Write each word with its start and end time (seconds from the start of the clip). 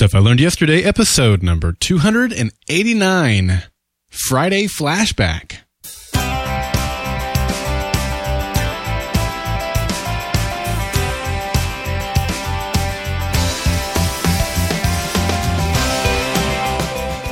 Stuff 0.00 0.14
I 0.14 0.20
Learned 0.20 0.40
Yesterday, 0.40 0.82
episode 0.82 1.42
number 1.42 1.74
289 1.74 3.62
Friday 4.08 4.64
Flashback. 4.64 5.58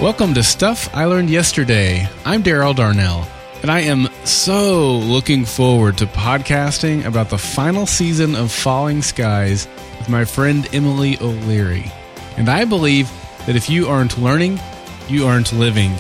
Welcome 0.02 0.34
to 0.34 0.42
Stuff 0.42 0.94
I 0.94 1.06
Learned 1.06 1.30
Yesterday. 1.30 2.06
I'm 2.26 2.42
Daryl 2.42 2.76
Darnell, 2.76 3.26
and 3.62 3.70
I 3.70 3.80
am 3.80 4.08
so 4.26 4.98
looking 4.98 5.46
forward 5.46 5.96
to 5.96 6.06
podcasting 6.06 7.06
about 7.06 7.30
the 7.30 7.38
final 7.38 7.86
season 7.86 8.34
of 8.34 8.52
Falling 8.52 9.00
Skies 9.00 9.66
with 9.98 10.10
my 10.10 10.26
friend 10.26 10.68
Emily 10.74 11.16
O'Leary. 11.22 11.90
And 12.38 12.48
I 12.48 12.64
believe 12.64 13.10
that 13.46 13.56
if 13.56 13.68
you 13.68 13.88
aren't 13.88 14.16
learning, 14.16 14.60
you 15.08 15.26
aren't 15.26 15.52
living. 15.52 15.92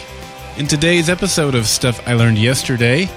In 0.56 0.68
today's 0.68 1.10
episode 1.10 1.56
of 1.56 1.66
Stuff 1.66 2.06
I 2.06 2.14
Learned 2.14 2.38
Yesterday, 2.38 3.08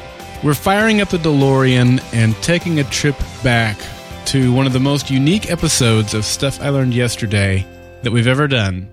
we're 0.43 0.55
firing 0.55 1.01
up 1.01 1.09
the 1.09 1.19
DeLorean 1.19 2.03
and 2.15 2.35
taking 2.37 2.79
a 2.79 2.83
trip 2.85 3.15
back 3.43 3.77
to 4.25 4.51
one 4.51 4.65
of 4.65 4.73
the 4.73 4.79
most 4.79 5.11
unique 5.11 5.51
episodes 5.51 6.15
of 6.15 6.25
Stuff 6.25 6.59
I 6.61 6.69
Learned 6.69 6.95
Yesterday 6.95 7.63
that 8.01 8.11
we've 8.11 8.25
ever 8.25 8.47
done. 8.47 8.89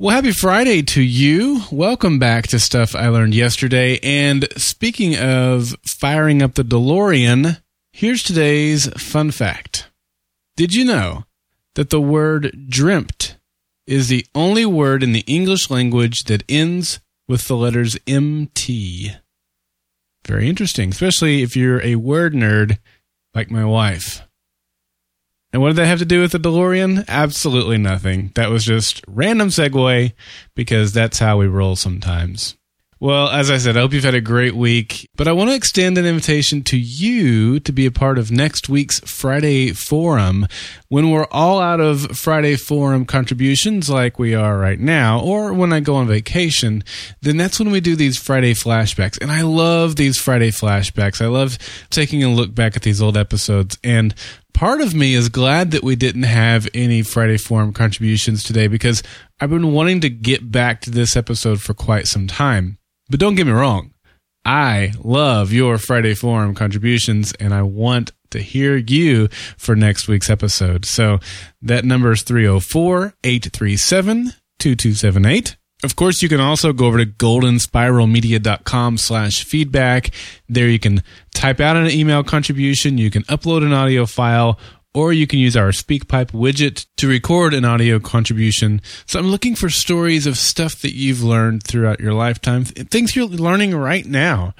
Well, 0.00 0.16
happy 0.16 0.32
Friday 0.32 0.82
to 0.82 1.00
you. 1.00 1.60
Welcome 1.70 2.18
back 2.18 2.48
to 2.48 2.58
Stuff 2.58 2.96
I 2.96 3.10
Learned 3.10 3.36
Yesterday. 3.36 4.00
And 4.02 4.48
speaking 4.56 5.16
of 5.16 5.76
firing 5.86 6.42
up 6.42 6.54
the 6.54 6.64
DeLorean, 6.64 7.62
here's 7.92 8.24
today's 8.24 8.88
fun 9.00 9.30
fact. 9.30 9.88
Did 10.56 10.74
you 10.74 10.84
know 10.84 11.26
that 11.80 11.88
the 11.88 11.98
word 11.98 12.68
dreamt 12.68 13.38
is 13.86 14.08
the 14.08 14.26
only 14.34 14.66
word 14.66 15.02
in 15.02 15.12
the 15.12 15.24
English 15.26 15.70
language 15.70 16.24
that 16.24 16.44
ends 16.46 17.00
with 17.26 17.48
the 17.48 17.56
letters 17.56 17.96
MT? 18.06 19.12
Very 20.26 20.46
interesting, 20.46 20.90
especially 20.90 21.40
if 21.40 21.56
you're 21.56 21.80
a 21.80 21.94
word 21.94 22.34
nerd 22.34 22.76
like 23.34 23.50
my 23.50 23.64
wife. 23.64 24.20
And 25.54 25.62
what 25.62 25.68
did 25.68 25.76
that 25.76 25.86
have 25.86 26.00
to 26.00 26.04
do 26.04 26.20
with 26.20 26.32
the 26.32 26.38
DeLorean? 26.38 27.08
Absolutely 27.08 27.78
nothing. 27.78 28.32
That 28.34 28.50
was 28.50 28.66
just 28.66 29.02
random 29.08 29.48
segue 29.48 30.12
because 30.54 30.92
that's 30.92 31.18
how 31.18 31.38
we 31.38 31.46
roll 31.46 31.76
sometimes. 31.76 32.58
Well, 33.02 33.30
as 33.30 33.50
I 33.50 33.56
said, 33.56 33.78
I 33.78 33.80
hope 33.80 33.94
you've 33.94 34.04
had 34.04 34.14
a 34.14 34.20
great 34.20 34.54
week, 34.54 35.08
but 35.16 35.26
I 35.26 35.32
want 35.32 35.48
to 35.48 35.56
extend 35.56 35.96
an 35.96 36.04
invitation 36.04 36.62
to 36.64 36.76
you 36.76 37.58
to 37.60 37.72
be 37.72 37.86
a 37.86 37.90
part 37.90 38.18
of 38.18 38.30
next 38.30 38.68
week's 38.68 39.00
Friday 39.00 39.72
Forum. 39.72 40.46
When 40.88 41.10
we're 41.10 41.26
all 41.30 41.60
out 41.60 41.80
of 41.80 42.18
Friday 42.18 42.56
Forum 42.56 43.06
contributions 43.06 43.88
like 43.88 44.18
we 44.18 44.34
are 44.34 44.58
right 44.58 44.78
now, 44.78 45.18
or 45.18 45.54
when 45.54 45.72
I 45.72 45.80
go 45.80 45.94
on 45.94 46.08
vacation, 46.08 46.84
then 47.22 47.38
that's 47.38 47.58
when 47.58 47.70
we 47.70 47.80
do 47.80 47.96
these 47.96 48.18
Friday 48.18 48.52
flashbacks. 48.52 49.18
And 49.18 49.32
I 49.32 49.42
love 49.42 49.96
these 49.96 50.18
Friday 50.18 50.50
flashbacks. 50.50 51.22
I 51.22 51.28
love 51.28 51.56
taking 51.88 52.22
a 52.22 52.28
look 52.28 52.54
back 52.54 52.76
at 52.76 52.82
these 52.82 53.00
old 53.00 53.16
episodes 53.16 53.78
and 53.82 54.14
part 54.52 54.82
of 54.82 54.94
me 54.94 55.14
is 55.14 55.30
glad 55.30 55.70
that 55.70 55.82
we 55.82 55.96
didn't 55.96 56.24
have 56.24 56.68
any 56.74 57.00
Friday 57.00 57.38
Forum 57.38 57.72
contributions 57.72 58.42
today 58.42 58.66
because 58.66 59.02
I've 59.40 59.48
been 59.48 59.72
wanting 59.72 60.00
to 60.02 60.10
get 60.10 60.52
back 60.52 60.82
to 60.82 60.90
this 60.90 61.16
episode 61.16 61.62
for 61.62 61.72
quite 61.72 62.06
some 62.06 62.26
time. 62.26 62.76
But 63.10 63.20
don't 63.20 63.34
get 63.34 63.46
me 63.46 63.52
wrong. 63.52 63.92
I 64.44 64.92
love 65.02 65.52
your 65.52 65.76
Friday 65.76 66.14
Forum 66.14 66.54
contributions 66.54 67.34
and 67.34 67.52
I 67.52 67.62
want 67.62 68.12
to 68.30 68.40
hear 68.40 68.76
you 68.76 69.28
for 69.58 69.76
next 69.76 70.08
week's 70.08 70.30
episode. 70.30 70.84
So 70.84 71.18
that 71.60 71.84
number 71.84 72.12
is 72.12 72.22
304 72.22 73.14
837 73.22 74.32
2278. 74.58 75.56
Of 75.82 75.96
course, 75.96 76.22
you 76.22 76.28
can 76.28 76.40
also 76.40 76.72
go 76.72 76.86
over 76.86 76.98
to 76.98 77.06
goldenspiralmedia.com 77.06 78.98
slash 78.98 79.44
feedback. 79.44 80.10
There 80.48 80.68
you 80.68 80.78
can 80.78 81.02
type 81.34 81.58
out 81.58 81.76
an 81.76 81.90
email 81.90 82.22
contribution. 82.22 82.98
You 82.98 83.10
can 83.10 83.22
upload 83.24 83.64
an 83.64 83.72
audio 83.72 84.04
file 84.04 84.58
or 84.94 85.12
you 85.12 85.26
can 85.26 85.38
use 85.38 85.56
our 85.56 85.68
SpeakPipe 85.68 86.32
widget 86.32 86.86
to 86.96 87.08
record 87.08 87.54
an 87.54 87.64
audio 87.64 87.98
contribution. 88.00 88.80
So 89.06 89.18
I'm 89.18 89.28
looking 89.28 89.54
for 89.54 89.70
stories 89.70 90.26
of 90.26 90.36
stuff 90.36 90.80
that 90.82 90.94
you've 90.94 91.22
learned 91.22 91.62
throughout 91.62 92.00
your 92.00 92.14
lifetime, 92.14 92.64
things 92.64 93.14
you're 93.14 93.26
learning 93.26 93.74
right 93.74 94.04
now, 94.04 94.54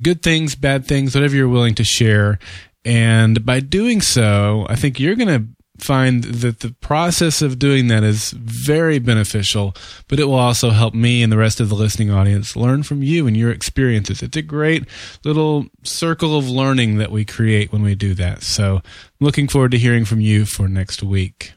good 0.00 0.22
things, 0.22 0.54
bad 0.54 0.86
things, 0.86 1.14
whatever 1.14 1.34
you're 1.34 1.48
willing 1.48 1.74
to 1.76 1.84
share. 1.84 2.38
And 2.84 3.44
by 3.44 3.60
doing 3.60 4.00
so, 4.00 4.66
I 4.68 4.76
think 4.76 4.98
you're 4.98 5.16
going 5.16 5.28
to 5.28 5.61
find 5.82 6.24
that 6.24 6.60
the 6.60 6.74
process 6.80 7.42
of 7.42 7.58
doing 7.58 7.88
that 7.88 8.02
is 8.02 8.30
very 8.30 8.98
beneficial, 8.98 9.74
but 10.08 10.20
it 10.20 10.24
will 10.24 10.34
also 10.34 10.70
help 10.70 10.94
me 10.94 11.22
and 11.22 11.32
the 11.32 11.36
rest 11.36 11.60
of 11.60 11.68
the 11.68 11.74
listening 11.74 12.10
audience 12.10 12.56
learn 12.56 12.82
from 12.82 13.02
you 13.02 13.26
and 13.26 13.36
your 13.36 13.50
experiences. 13.50 14.22
It's 14.22 14.36
a 14.36 14.42
great 14.42 14.86
little 15.24 15.66
circle 15.82 16.36
of 16.36 16.48
learning 16.48 16.98
that 16.98 17.10
we 17.10 17.24
create 17.24 17.72
when 17.72 17.82
we 17.82 17.94
do 17.94 18.14
that. 18.14 18.42
So, 18.42 18.82
looking 19.20 19.48
forward 19.48 19.72
to 19.72 19.78
hearing 19.78 20.04
from 20.04 20.20
you 20.20 20.44
for 20.44 20.68
next 20.68 21.02
week. 21.02 21.52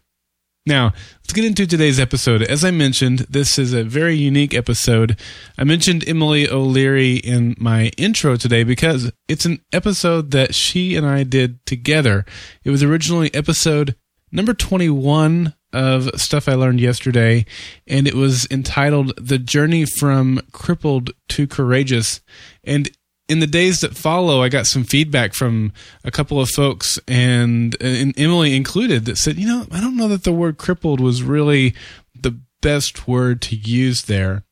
Now, 0.68 0.94
let's 1.18 1.32
get 1.32 1.46
into 1.46 1.68
today's 1.68 2.00
episode. 2.00 2.42
As 2.42 2.66
I 2.66 2.72
mentioned, 2.72 3.20
this 3.30 3.60
is 3.60 3.72
a 3.72 3.84
very 3.84 4.16
unique 4.16 4.56
episode. 4.56 5.20
I 5.60 5.64
mentioned 5.64 6.04
Emily 6.08 6.50
O'Leary 6.50 7.18
in 7.18 7.56
my 7.60 7.92
intro 7.98 8.36
today 8.36 8.64
because 8.64 9.12
it's 9.28 9.46
an 9.46 9.62
episode 9.72 10.32
that 10.32 10.56
she 10.56 10.96
and 10.96 11.06
I 11.06 11.22
did 11.22 11.64
together. 11.68 12.26
It 12.64 12.72
was 12.72 12.82
originally 12.82 13.32
episode 13.36 13.96
number 14.36 14.54
21 14.54 15.54
of 15.74 16.10
Stuff 16.20 16.48
I 16.48 16.54
Learned 16.54 16.80
Yesterday, 16.80 17.46
and 17.88 18.08
it 18.08 18.14
was 18.14 18.48
entitled 18.52 19.14
The 19.18 19.40
Journey 19.40 19.86
from 19.86 20.42
Crippled 20.52 21.12
to 21.30 21.48
Courageous. 21.48 22.22
And 22.64 22.90
in 23.28 23.40
the 23.40 23.48
days 23.48 23.80
that 23.80 23.98
follow, 23.98 24.44
I 24.44 24.50
got 24.50 24.68
some 24.68 24.84
feedback 24.84 25.34
from 25.34 25.74
a 26.04 26.12
couple 26.12 26.40
of 26.40 26.50
folks, 26.50 27.00
and, 27.08 27.76
and 27.82 28.14
Emily 28.20 28.56
included, 28.56 29.06
that 29.06 29.18
said, 29.18 29.38
you 29.38 29.48
know, 29.48 29.66
I 29.72 29.82
don't 29.82 29.98
know 29.98 30.10
that 30.10 30.24
the 30.24 30.34
word 30.34 30.58
crippled 30.58 31.00
was 31.00 31.24
really 31.24 31.74
the 32.14 32.40
best 32.62 33.08
word 33.08 33.42
to 33.44 33.56
use 33.56 34.04
there. 34.04 34.44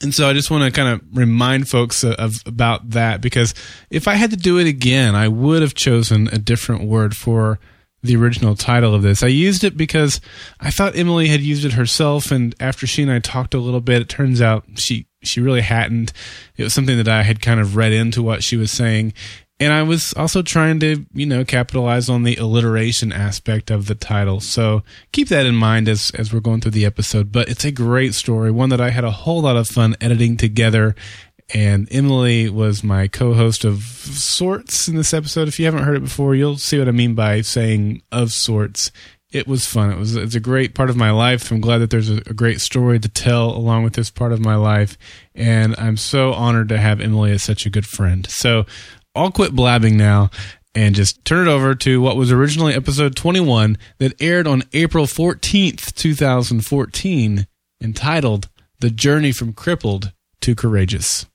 And 0.00 0.14
so 0.14 0.28
I 0.28 0.32
just 0.32 0.50
want 0.50 0.62
to 0.62 0.70
kind 0.70 0.94
of 0.94 1.16
remind 1.16 1.68
folks 1.68 2.04
of, 2.04 2.14
of, 2.14 2.42
about 2.46 2.90
that 2.90 3.20
because 3.20 3.52
if 3.90 4.06
I 4.06 4.14
had 4.14 4.30
to 4.30 4.36
do 4.36 4.58
it 4.58 4.68
again, 4.68 5.16
I 5.16 5.26
would 5.26 5.60
have 5.60 5.74
chosen 5.74 6.28
a 6.28 6.38
different 6.38 6.84
word 6.84 7.16
for 7.16 7.58
the 8.02 8.16
original 8.16 8.54
title 8.54 8.94
of 8.94 9.02
this. 9.02 9.22
I 9.22 9.28
used 9.28 9.64
it 9.64 9.76
because 9.76 10.20
I 10.60 10.70
thought 10.70 10.96
Emily 10.96 11.28
had 11.28 11.40
used 11.40 11.64
it 11.64 11.72
herself, 11.72 12.30
and 12.30 12.54
after 12.60 12.86
she 12.86 13.02
and 13.02 13.10
I 13.10 13.18
talked 13.18 13.54
a 13.54 13.58
little 13.58 13.80
bit, 13.80 14.02
it 14.02 14.08
turns 14.08 14.40
out 14.40 14.64
she 14.76 15.06
she 15.22 15.40
really 15.40 15.62
hadn't. 15.62 16.12
It 16.56 16.62
was 16.62 16.74
something 16.74 16.96
that 16.96 17.08
I 17.08 17.22
had 17.22 17.42
kind 17.42 17.60
of 17.60 17.76
read 17.76 17.92
into 17.92 18.22
what 18.22 18.44
she 18.44 18.56
was 18.56 18.70
saying, 18.70 19.14
and 19.58 19.72
I 19.72 19.82
was 19.82 20.14
also 20.14 20.42
trying 20.42 20.78
to 20.80 21.06
you 21.12 21.26
know 21.26 21.44
capitalize 21.44 22.08
on 22.08 22.22
the 22.22 22.36
alliteration 22.36 23.12
aspect 23.12 23.70
of 23.70 23.86
the 23.86 23.96
title. 23.96 24.40
So 24.40 24.84
keep 25.10 25.28
that 25.28 25.46
in 25.46 25.56
mind 25.56 25.88
as 25.88 26.12
as 26.14 26.32
we're 26.32 26.40
going 26.40 26.60
through 26.60 26.72
the 26.72 26.86
episode. 26.86 27.32
But 27.32 27.48
it's 27.48 27.64
a 27.64 27.72
great 27.72 28.14
story, 28.14 28.52
one 28.52 28.70
that 28.70 28.80
I 28.80 28.90
had 28.90 29.04
a 29.04 29.10
whole 29.10 29.42
lot 29.42 29.56
of 29.56 29.66
fun 29.66 29.96
editing 30.00 30.36
together 30.36 30.94
and 31.54 31.88
Emily 31.90 32.50
was 32.50 32.84
my 32.84 33.08
co-host 33.08 33.64
of 33.64 33.82
sorts 33.82 34.86
in 34.86 34.96
this 34.96 35.14
episode. 35.14 35.48
If 35.48 35.58
you 35.58 35.64
haven't 35.64 35.84
heard 35.84 35.96
it 35.96 36.04
before, 36.04 36.34
you'll 36.34 36.58
see 36.58 36.78
what 36.78 36.88
I 36.88 36.92
mean 36.92 37.14
by 37.14 37.40
saying 37.40 38.02
of 38.12 38.32
sorts. 38.32 38.92
It 39.30 39.46
was 39.46 39.66
fun. 39.66 39.90
It 39.90 39.98
was 39.98 40.14
it's 40.16 40.34
a 40.34 40.40
great 40.40 40.74
part 40.74 40.90
of 40.90 40.96
my 40.96 41.10
life. 41.10 41.50
I'm 41.50 41.60
glad 41.60 41.78
that 41.78 41.90
there's 41.90 42.10
a, 42.10 42.16
a 42.26 42.34
great 42.34 42.60
story 42.60 42.98
to 42.98 43.08
tell 43.08 43.50
along 43.50 43.84
with 43.84 43.94
this 43.94 44.10
part 44.10 44.32
of 44.32 44.40
my 44.40 44.56
life, 44.56 44.96
and 45.34 45.74
I'm 45.78 45.96
so 45.96 46.32
honored 46.32 46.68
to 46.70 46.78
have 46.78 47.00
Emily 47.00 47.32
as 47.32 47.42
such 47.42 47.66
a 47.66 47.70
good 47.70 47.86
friend. 47.86 48.28
So 48.28 48.64
I'll 49.14 49.30
quit 49.30 49.52
blabbing 49.52 49.96
now 49.96 50.30
and 50.74 50.94
just 50.94 51.24
turn 51.24 51.48
it 51.48 51.50
over 51.50 51.74
to 51.74 52.00
what 52.00 52.16
was 52.16 52.30
originally 52.30 52.74
episode 52.74 53.16
21 53.16 53.76
that 53.98 54.20
aired 54.20 54.46
on 54.46 54.62
April 54.72 55.06
14th, 55.06 55.94
2014, 55.94 57.46
entitled 57.82 58.48
"The 58.80 58.90
Journey 58.90 59.32
from 59.32 59.52
Crippled 59.54 60.12
to 60.40 60.54
Courageous." 60.54 61.26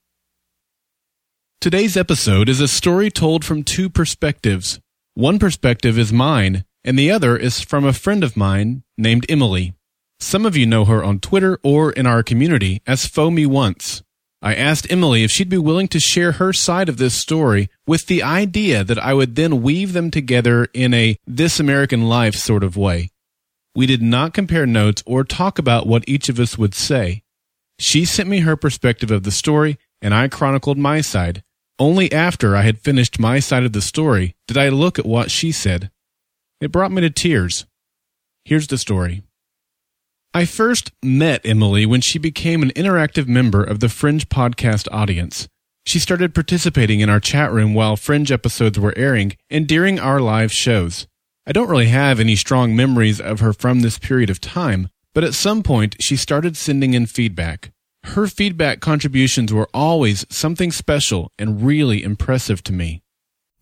Today's 1.64 1.96
episode 1.96 2.50
is 2.50 2.60
a 2.60 2.68
story 2.68 3.10
told 3.10 3.46
from 3.46 3.64
two 3.64 3.90
perspectives. 3.90 4.82
One 5.14 5.40
perspective 5.40 5.98
is 5.98 6.12
mine, 6.12 6.66
and 6.84 7.00
the 7.00 7.10
other 7.10 7.38
is 7.38 7.62
from 7.62 7.86
a 7.86 7.94
friend 7.94 8.22
of 8.22 8.36
mine 8.36 8.84
named 8.98 9.26
Emily. 9.30 9.74
Some 10.20 10.46
of 10.46 10.58
you 10.58 10.66
know 10.66 10.84
her 10.84 11.02
on 11.02 11.22
Twitter 11.22 11.58
or 11.64 11.94
in 11.94 12.06
our 12.06 12.22
community 12.22 12.82
as 12.86 13.08
Foamy 13.08 13.46
Once. 13.46 14.04
I 14.42 14.56
asked 14.56 14.92
Emily 14.92 15.24
if 15.24 15.32
she'd 15.32 15.48
be 15.48 15.58
willing 15.58 15.88
to 15.88 16.02
share 16.02 16.34
her 16.34 16.52
side 16.52 16.90
of 16.90 16.98
this 16.98 17.16
story 17.16 17.70
with 17.88 18.08
the 18.08 18.22
idea 18.22 18.84
that 18.84 19.00
I 19.00 19.14
would 19.14 19.38
then 19.38 19.62
weave 19.62 19.94
them 19.94 20.12
together 20.12 20.68
in 20.74 20.94
a 20.94 21.18
This 21.26 21.62
American 21.62 22.10
Life 22.10 22.36
sort 22.36 22.66
of 22.66 22.76
way. 22.76 23.10
We 23.74 23.86
did 23.86 24.02
not 24.02 24.34
compare 24.34 24.66
notes 24.66 25.02
or 25.06 25.24
talk 25.24 25.58
about 25.58 25.88
what 25.88 26.04
each 26.10 26.28
of 26.28 26.42
us 26.42 26.58
would 26.58 26.76
say. 26.76 27.24
She 27.80 28.04
sent 28.04 28.28
me 28.28 28.40
her 28.40 28.58
perspective 28.58 29.12
of 29.12 29.24
the 29.24 29.32
story, 29.32 29.80
and 30.02 30.14
I 30.14 30.28
chronicled 30.28 30.78
my 30.78 31.00
side, 31.00 31.42
only 31.80 32.12
after 32.12 32.56
I 32.56 32.62
had 32.62 32.80
finished 32.80 33.20
my 33.20 33.40
side 33.40 33.64
of 33.64 33.74
the 33.74 33.82
story 33.82 34.36
did 34.48 34.58
I 34.58 34.70
look 34.70 35.00
at 35.00 35.06
what 35.06 35.32
she 35.32 35.52
said. 35.52 35.90
It 36.62 36.72
brought 36.72 36.92
me 36.92 37.02
to 37.02 37.10
tears. 37.10 37.66
Here's 38.46 38.68
the 38.68 38.78
story. 38.78 39.24
I 40.34 40.46
first 40.46 40.92
met 41.04 41.42
Emily 41.46 41.86
when 41.86 42.02
she 42.02 42.18
became 42.18 42.64
an 42.64 42.72
interactive 42.72 43.28
member 43.28 43.64
of 43.64 43.80
the 43.80 43.90
Fringe 43.90 44.30
podcast 44.30 44.88
audience. 44.92 45.48
She 45.86 46.00
started 46.00 46.34
participating 46.34 47.02
in 47.02 47.10
our 47.10 47.20
chat 47.20 47.52
room 47.52 47.74
while 47.74 47.98
Fringe 47.98 48.32
episodes 48.32 48.80
were 48.80 48.98
airing 48.98 49.36
and 49.50 49.68
during 49.68 50.00
our 50.00 50.22
live 50.22 50.52
shows. 50.52 51.08
I 51.46 51.52
don't 51.52 51.70
really 51.70 51.88
have 51.88 52.20
any 52.20 52.38
strong 52.38 52.76
memories 52.76 53.20
of 53.20 53.42
her 53.42 53.52
from 53.52 53.82
this 53.82 54.00
period 54.00 54.30
of 54.30 54.40
time, 54.40 54.90
but 55.14 55.26
at 55.26 55.34
some 55.34 55.62
point 55.62 55.98
she 56.00 56.16
started 56.16 56.56
sending 56.56 56.94
in 56.94 57.06
feedback. 57.06 57.73
Her 58.04 58.28
feedback 58.28 58.80
contributions 58.80 59.52
were 59.52 59.70
always 59.74 60.26
something 60.30 60.72
special 60.72 61.32
and 61.40 61.64
really 61.64 62.04
impressive 62.04 62.64
to 62.66 62.74
me. 62.74 63.02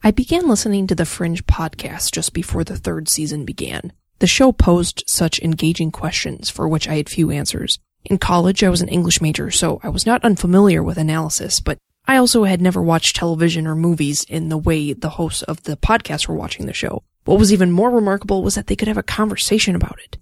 I 0.03 0.11
began 0.11 0.47
listening 0.47 0.87
to 0.87 0.95
the 0.95 1.05
Fringe 1.05 1.45
podcast 1.45 2.11
just 2.11 2.33
before 2.33 2.63
the 2.63 2.75
third 2.75 3.07
season 3.07 3.45
began. 3.45 3.93
The 4.19 4.27
show 4.27 4.51
posed 4.51 5.03
such 5.07 5.39
engaging 5.39 5.91
questions 5.91 6.49
for 6.49 6.67
which 6.67 6.87
I 6.87 6.95
had 6.95 7.07
few 7.07 7.31
answers. 7.31 7.79
In 8.03 8.17
college, 8.17 8.63
I 8.63 8.69
was 8.69 8.81
an 8.81 8.89
English 8.89 9.21
major, 9.21 9.51
so 9.51 9.79
I 9.83 9.89
was 9.89 10.05
not 10.05 10.25
unfamiliar 10.25 10.81
with 10.81 10.97
analysis, 10.97 11.59
but 11.59 11.77
I 12.07 12.17
also 12.17 12.43
had 12.43 12.61
never 12.61 12.81
watched 12.81 13.15
television 13.15 13.67
or 13.67 13.75
movies 13.75 14.23
in 14.23 14.49
the 14.49 14.57
way 14.57 14.91
the 14.91 15.11
hosts 15.11 15.43
of 15.43 15.63
the 15.63 15.77
podcast 15.77 16.27
were 16.27 16.35
watching 16.35 16.65
the 16.65 16.73
show. 16.73 17.03
What 17.25 17.39
was 17.39 17.53
even 17.53 17.71
more 17.71 17.91
remarkable 17.91 18.43
was 18.43 18.55
that 18.55 18.67
they 18.67 18.75
could 18.75 18.87
have 18.87 18.97
a 18.97 19.03
conversation 19.03 19.75
about 19.75 19.99
it. 20.03 20.17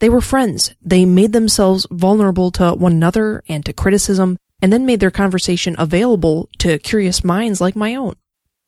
They 0.00 0.08
were 0.08 0.22
friends. 0.22 0.74
They 0.82 1.04
made 1.04 1.32
themselves 1.32 1.86
vulnerable 1.90 2.50
to 2.52 2.72
one 2.72 2.92
another 2.92 3.42
and 3.48 3.64
to 3.66 3.72
criticism, 3.72 4.38
and 4.62 4.72
then 4.72 4.86
made 4.86 5.00
their 5.00 5.10
conversation 5.10 5.76
available 5.78 6.48
to 6.58 6.78
curious 6.78 7.22
minds 7.22 7.60
like 7.60 7.76
my 7.76 7.94
own. 7.94 8.16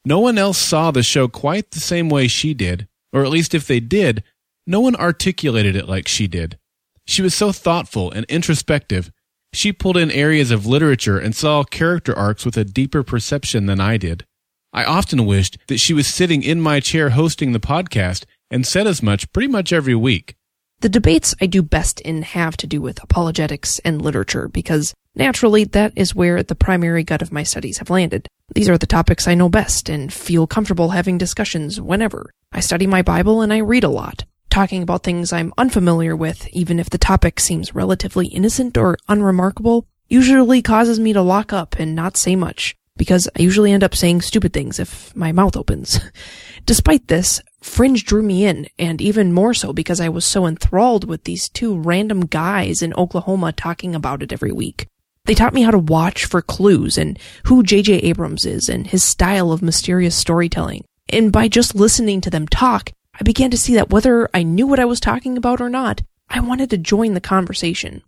No 0.05 0.20
one 0.20 0.37
else 0.37 0.58
saw 0.58 0.90
the 0.90 1.02
show 1.02 1.29
quite 1.29 1.70
the 1.70 1.81
same 1.81 2.11
way 2.11 2.29
she 2.29 2.52
did, 2.55 2.87
or 3.12 3.25
at 3.25 3.31
least 3.31 3.55
if 3.55 3.67
they 3.67 3.81
did, 3.81 4.23
no 4.67 4.81
one 4.81 4.94
articulated 4.96 5.75
it 5.75 5.88
like 5.88 6.06
she 6.06 6.26
did. 6.26 6.58
She 7.06 7.23
was 7.23 7.34
so 7.34 7.50
thoughtful 7.50 8.11
and 8.11 8.26
introspective. 8.26 9.11
She 9.55 9.73
pulled 9.73 9.96
in 9.96 10.11
areas 10.11 10.50
of 10.50 10.67
literature 10.67 11.19
and 11.19 11.34
saw 11.34 11.64
character 11.64 12.17
arcs 12.17 12.44
with 12.44 12.56
a 12.56 12.64
deeper 12.64 13.02
perception 13.02 13.67
than 13.67 13.81
I 13.81 13.96
did. 13.96 14.26
I 14.73 14.84
often 14.84 15.25
wished 15.25 15.58
that 15.69 15.81
she 15.81 15.94
was 15.94 16.06
sitting 16.06 16.43
in 16.43 16.61
my 16.61 16.81
chair 16.81 17.11
hosting 17.11 17.52
the 17.52 17.61
podcast 17.61 18.25
and 18.50 18.67
said 18.67 18.87
as 18.87 19.02
much 19.02 19.32
pretty 19.32 19.49
much 19.49 19.73
every 19.73 19.94
week. 19.94 20.37
The 20.82 20.88
debates 20.88 21.34
I 21.40 21.46
do 21.46 21.62
best 21.62 22.00
in 22.00 22.23
have 22.23 22.56
to 22.58 22.67
do 22.67 22.82
with 22.82 23.02
apologetics 23.02 23.79
and 23.81 24.02
literature 24.02 24.49
because 24.49 24.94
naturally 25.14 25.64
that 25.64 25.93
is 25.96 26.14
where 26.14 26.43
the 26.43 26.56
primary 26.56 27.05
gut 27.05 27.23
of 27.23 27.32
my 27.32 27.44
studies 27.44 27.79
have 27.79 27.88
landed. 27.88 28.29
These 28.55 28.69
are 28.69 28.76
the 28.76 28.87
topics 28.87 29.29
I 29.29 29.34
know 29.34 29.49
best 29.49 29.88
and 29.88 30.12
feel 30.12 30.46
comfortable 30.46 30.90
having 30.90 31.19
discussions 31.19 31.81
whenever. 31.81 32.31
I 32.50 32.61
study 32.61 32.88
my 32.88 33.00
Bible 33.00 33.43
and 33.43 33.52
I 33.52 33.58
read 33.58 33.84
a 33.84 33.88
lot 33.88 34.25
talking 34.52 34.82
about 34.82 35.02
things 35.02 35.32
I'm 35.32 35.55
unfamiliar 35.56 36.14
with, 36.14 36.46
even 36.49 36.79
if 36.79 36.90
the 36.90 36.99
topic 36.99 37.40
seems 37.40 37.75
relatively 37.75 38.26
innocent 38.26 38.76
or 38.76 38.99
unremarkable, 39.08 39.87
usually 40.08 40.61
causes 40.61 41.00
me 41.00 41.14
to 41.14 41.23
lock 41.23 41.55
up 41.55 41.76
and 41.79 41.94
not 41.94 42.19
say 42.19 42.37
much, 42.37 42.76
because 42.99 43.31
I 43.34 43.40
usually 43.40 43.73
end 43.73 43.82
up 43.82 43.96
saying 43.96 44.20
stupid 44.20 44.52
things 44.52 44.79
if 44.79 45.17
my 45.17 45.32
mouth 45.32 45.56
opens. 45.56 46.00
Despite 46.67 47.08
this, 47.08 47.40
Fringe 47.62 48.04
drew 48.04 48.22
me 48.22 48.44
in, 48.44 48.66
and 48.78 49.00
even 49.00 49.32
more 49.32 49.54
so 49.54 49.72
because 49.72 50.00
I 50.00 50.08
was 50.08 50.24
so 50.24 50.46
enthralled 50.46 51.04
with 51.08 51.24
these 51.24 51.48
two 51.48 51.78
random 51.78 52.26
guys 52.26 52.82
in 52.82 52.92
Oklahoma 52.94 53.52
talking 53.52 53.94
about 53.94 54.22
it 54.22 54.32
every 54.32 54.52
week. 54.52 54.88
They 55.24 55.34
taught 55.34 55.54
me 55.54 55.62
how 55.62 55.70
to 55.70 55.78
watch 55.78 56.24
for 56.24 56.42
clues 56.42 56.98
and 56.98 57.16
who 57.44 57.62
J.J. 57.62 57.98
Abrams 57.98 58.44
is 58.44 58.68
and 58.68 58.88
his 58.88 59.04
style 59.04 59.52
of 59.52 59.62
mysterious 59.62 60.16
storytelling. 60.16 60.84
And 61.08 61.30
by 61.30 61.46
just 61.46 61.76
listening 61.76 62.20
to 62.22 62.30
them 62.30 62.48
talk, 62.48 62.90
I 63.18 63.22
began 63.22 63.50
to 63.52 63.58
see 63.58 63.74
that 63.74 63.90
whether 63.90 64.28
I 64.34 64.42
knew 64.42 64.66
what 64.66 64.80
I 64.80 64.84
was 64.84 64.98
talking 64.98 65.36
about 65.36 65.60
or 65.60 65.70
not, 65.70 66.02
I 66.28 66.40
wanted 66.40 66.70
to 66.70 66.78
join 66.78 67.14
the 67.14 67.20
conversation. 67.20 68.02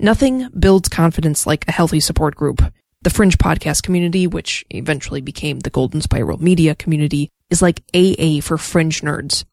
Nothing 0.00 0.48
builds 0.58 0.88
confidence 0.88 1.46
like 1.46 1.64
a 1.68 1.72
healthy 1.72 2.00
support 2.00 2.34
group. 2.34 2.62
The 3.02 3.10
Fringe 3.10 3.38
podcast 3.38 3.84
community, 3.84 4.26
which 4.26 4.64
eventually 4.70 5.20
became 5.20 5.60
the 5.60 5.70
Golden 5.70 6.00
Spiral 6.00 6.42
Media 6.42 6.74
community, 6.74 7.30
is 7.50 7.62
like 7.62 7.82
AA 7.94 8.40
for 8.40 8.58
Fringe 8.58 9.00
nerds. 9.00 9.44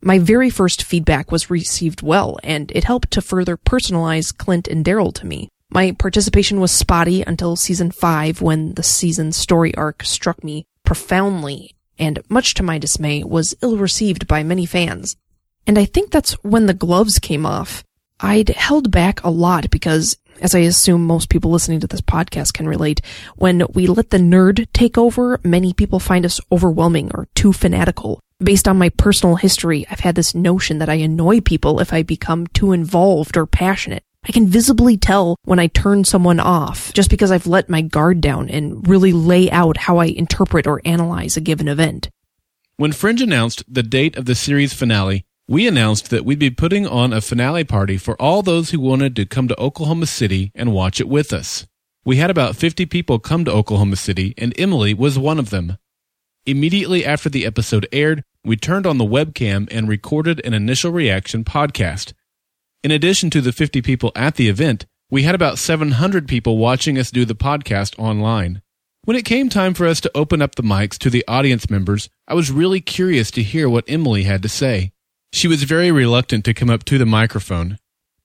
My 0.00 0.18
very 0.18 0.50
first 0.50 0.82
feedback 0.82 1.32
was 1.32 1.50
received 1.50 2.02
well, 2.02 2.38
and 2.42 2.70
it 2.74 2.84
helped 2.84 3.10
to 3.12 3.22
further 3.22 3.56
personalize 3.56 4.36
Clint 4.36 4.68
and 4.68 4.84
Daryl 4.84 5.14
to 5.14 5.26
me. 5.26 5.48
My 5.70 5.92
participation 5.92 6.60
was 6.60 6.70
spotty 6.70 7.22
until 7.22 7.56
season 7.56 7.90
5 7.90 8.40
when 8.42 8.74
the 8.74 8.82
season's 8.82 9.36
story 9.36 9.74
arc 9.74 10.04
struck 10.04 10.44
me 10.44 10.66
profoundly 10.84 11.74
and 11.98 12.22
much 12.28 12.54
to 12.54 12.62
my 12.62 12.78
dismay, 12.78 13.24
was 13.24 13.54
ill 13.62 13.76
received 13.76 14.26
by 14.26 14.42
many 14.42 14.66
fans. 14.66 15.16
And 15.66 15.78
I 15.78 15.84
think 15.84 16.10
that's 16.10 16.32
when 16.42 16.66
the 16.66 16.74
gloves 16.74 17.18
came 17.18 17.46
off. 17.46 17.84
I'd 18.20 18.50
held 18.50 18.90
back 18.90 19.22
a 19.22 19.30
lot 19.30 19.70
because, 19.70 20.16
as 20.40 20.54
I 20.54 20.60
assume 20.60 21.04
most 21.04 21.28
people 21.28 21.50
listening 21.50 21.80
to 21.80 21.86
this 21.86 22.00
podcast 22.00 22.54
can 22.54 22.68
relate, 22.68 23.00
when 23.36 23.64
we 23.72 23.86
let 23.86 24.10
the 24.10 24.18
nerd 24.18 24.66
take 24.72 24.98
over, 24.98 25.40
many 25.42 25.72
people 25.72 26.00
find 26.00 26.24
us 26.24 26.40
overwhelming 26.50 27.10
or 27.14 27.28
too 27.34 27.52
fanatical. 27.52 28.20
Based 28.40 28.66
on 28.66 28.78
my 28.78 28.88
personal 28.88 29.36
history, 29.36 29.86
I've 29.90 30.00
had 30.00 30.16
this 30.16 30.34
notion 30.34 30.78
that 30.78 30.88
I 30.88 30.94
annoy 30.94 31.40
people 31.40 31.80
if 31.80 31.92
I 31.92 32.02
become 32.02 32.46
too 32.48 32.72
involved 32.72 33.36
or 33.36 33.46
passionate. 33.46 34.02
I 34.26 34.32
can 34.32 34.46
visibly 34.46 34.96
tell 34.96 35.36
when 35.44 35.58
I 35.58 35.66
turn 35.66 36.04
someone 36.04 36.40
off 36.40 36.92
just 36.94 37.10
because 37.10 37.30
I've 37.30 37.46
let 37.46 37.68
my 37.68 37.82
guard 37.82 38.20
down 38.20 38.48
and 38.48 38.86
really 38.88 39.12
lay 39.12 39.50
out 39.50 39.76
how 39.76 39.98
I 39.98 40.06
interpret 40.06 40.66
or 40.66 40.80
analyze 40.84 41.36
a 41.36 41.42
given 41.42 41.68
event. 41.68 42.10
When 42.76 42.92
Fringe 42.92 43.22
announced 43.22 43.62
the 43.68 43.82
date 43.82 44.16
of 44.16 44.24
the 44.24 44.34
series 44.34 44.72
finale, 44.72 45.24
we 45.46 45.66
announced 45.66 46.08
that 46.08 46.24
we'd 46.24 46.38
be 46.38 46.50
putting 46.50 46.86
on 46.86 47.12
a 47.12 47.20
finale 47.20 47.64
party 47.64 47.98
for 47.98 48.20
all 48.20 48.40
those 48.40 48.70
who 48.70 48.80
wanted 48.80 49.14
to 49.14 49.26
come 49.26 49.46
to 49.46 49.60
Oklahoma 49.60 50.06
City 50.06 50.50
and 50.54 50.72
watch 50.72 51.00
it 51.00 51.08
with 51.08 51.34
us. 51.34 51.66
We 52.02 52.16
had 52.16 52.30
about 52.30 52.56
50 52.56 52.86
people 52.86 53.18
come 53.18 53.44
to 53.44 53.52
Oklahoma 53.52 53.96
City, 53.96 54.32
and 54.38 54.58
Emily 54.58 54.94
was 54.94 55.18
one 55.18 55.38
of 55.38 55.50
them. 55.50 55.76
Immediately 56.46 57.04
after 57.04 57.28
the 57.28 57.44
episode 57.44 57.86
aired, 57.92 58.22
we 58.42 58.56
turned 58.56 58.86
on 58.86 58.96
the 58.96 59.04
webcam 59.04 59.68
and 59.70 59.86
recorded 59.86 60.40
an 60.46 60.54
initial 60.54 60.90
reaction 60.92 61.44
podcast. 61.44 62.14
In 62.82 62.90
addition 62.90 63.28
to 63.30 63.42
the 63.42 63.52
50 63.52 63.82
people 63.82 64.12
at 64.14 64.36
the 64.36 64.48
event, 64.48 64.86
we 65.10 65.24
had 65.24 65.34
about 65.34 65.58
700 65.58 66.26
people 66.26 66.56
watching 66.56 66.98
us 66.98 67.10
do 67.10 67.26
the 67.26 67.34
podcast 67.34 67.98
online. 67.98 68.62
When 69.04 69.16
it 69.16 69.26
came 69.26 69.50
time 69.50 69.74
for 69.74 69.86
us 69.86 70.00
to 70.00 70.10
open 70.14 70.40
up 70.40 70.54
the 70.54 70.62
mics 70.62 70.96
to 70.98 71.10
the 71.10 71.24
audience 71.28 71.68
members, 71.68 72.08
I 72.26 72.32
was 72.32 72.50
really 72.50 72.80
curious 72.80 73.30
to 73.32 73.42
hear 73.42 73.68
what 73.68 73.84
Emily 73.86 74.22
had 74.22 74.42
to 74.42 74.48
say. 74.48 74.93
She 75.34 75.48
was 75.48 75.64
very 75.64 75.90
reluctant 75.90 76.44
to 76.44 76.54
come 76.54 76.70
up 76.70 76.84
to 76.84 76.96
the 76.96 77.04
microphone. 77.04 77.78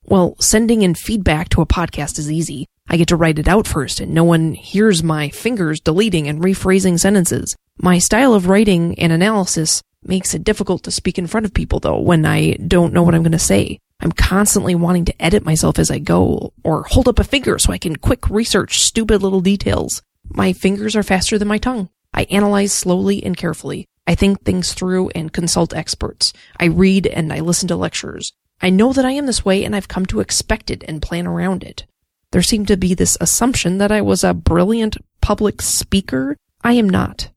Well, 0.05 0.35
sending 0.39 0.83
in 0.83 0.93
feedback 0.93 1.49
to 1.49 1.61
a 1.61 1.65
podcast 1.65 2.19
is 2.19 2.31
easy. 2.31 2.67
I 2.87 2.97
get 2.97 3.07
to 3.07 3.15
write 3.15 3.39
it 3.39 3.47
out 3.47 3.65
first, 3.65 3.99
and 3.99 4.13
no 4.13 4.23
one 4.23 4.53
hears 4.53 5.01
my 5.01 5.29
fingers 5.29 5.79
deleting 5.79 6.27
and 6.27 6.39
rephrasing 6.39 6.99
sentences. 6.99 7.55
My 7.81 7.97
style 7.97 8.35
of 8.35 8.45
writing 8.45 8.97
and 8.99 9.11
analysis 9.11 9.81
makes 10.03 10.35
it 10.35 10.43
difficult 10.43 10.83
to 10.83 10.91
speak 10.91 11.17
in 11.17 11.25
front 11.25 11.47
of 11.47 11.53
people, 11.55 11.79
though, 11.79 11.99
when 11.99 12.27
I 12.27 12.53
don't 12.53 12.93
know 12.93 13.01
what 13.01 13.15
I'm 13.15 13.23
going 13.23 13.31
to 13.31 13.39
say. 13.39 13.79
I'm 13.99 14.11
constantly 14.11 14.75
wanting 14.75 15.05
to 15.05 15.19
edit 15.19 15.43
myself 15.43 15.79
as 15.79 15.89
I 15.89 15.97
go, 15.97 16.53
or 16.63 16.83
hold 16.83 17.07
up 17.07 17.17
a 17.17 17.23
finger 17.23 17.57
so 17.57 17.73
I 17.73 17.79
can 17.79 17.95
quick 17.95 18.29
research 18.29 18.81
stupid 18.81 19.23
little 19.23 19.41
details. 19.41 20.03
My 20.25 20.53
fingers 20.53 20.95
are 20.95 21.01
faster 21.01 21.39
than 21.39 21.47
my 21.47 21.57
tongue. 21.57 21.89
I 22.13 22.27
analyze 22.29 22.71
slowly 22.71 23.23
and 23.23 23.35
carefully. 23.35 23.87
I 24.09 24.15
think 24.15 24.41
things 24.41 24.73
through 24.73 25.09
and 25.09 25.31
consult 25.31 25.71
experts. 25.71 26.33
I 26.59 26.65
read 26.65 27.05
and 27.05 27.31
I 27.31 27.41
listen 27.41 27.67
to 27.67 27.75
lectures. 27.75 28.33
I 28.59 28.71
know 28.71 28.91
that 28.91 29.05
I 29.05 29.11
am 29.11 29.27
this 29.27 29.45
way 29.45 29.63
and 29.63 29.75
I've 29.75 29.87
come 29.87 30.07
to 30.07 30.19
expect 30.19 30.71
it 30.71 30.83
and 30.87 30.99
plan 30.99 31.27
around 31.27 31.63
it. 31.63 31.85
There 32.31 32.41
seemed 32.41 32.67
to 32.69 32.75
be 32.75 32.95
this 32.95 33.19
assumption 33.21 33.77
that 33.77 33.91
I 33.91 34.01
was 34.01 34.23
a 34.23 34.33
brilliant 34.33 34.97
public 35.21 35.61
speaker. 35.61 36.37
I 36.63 36.73
am 36.73 36.89
not. 36.89 37.29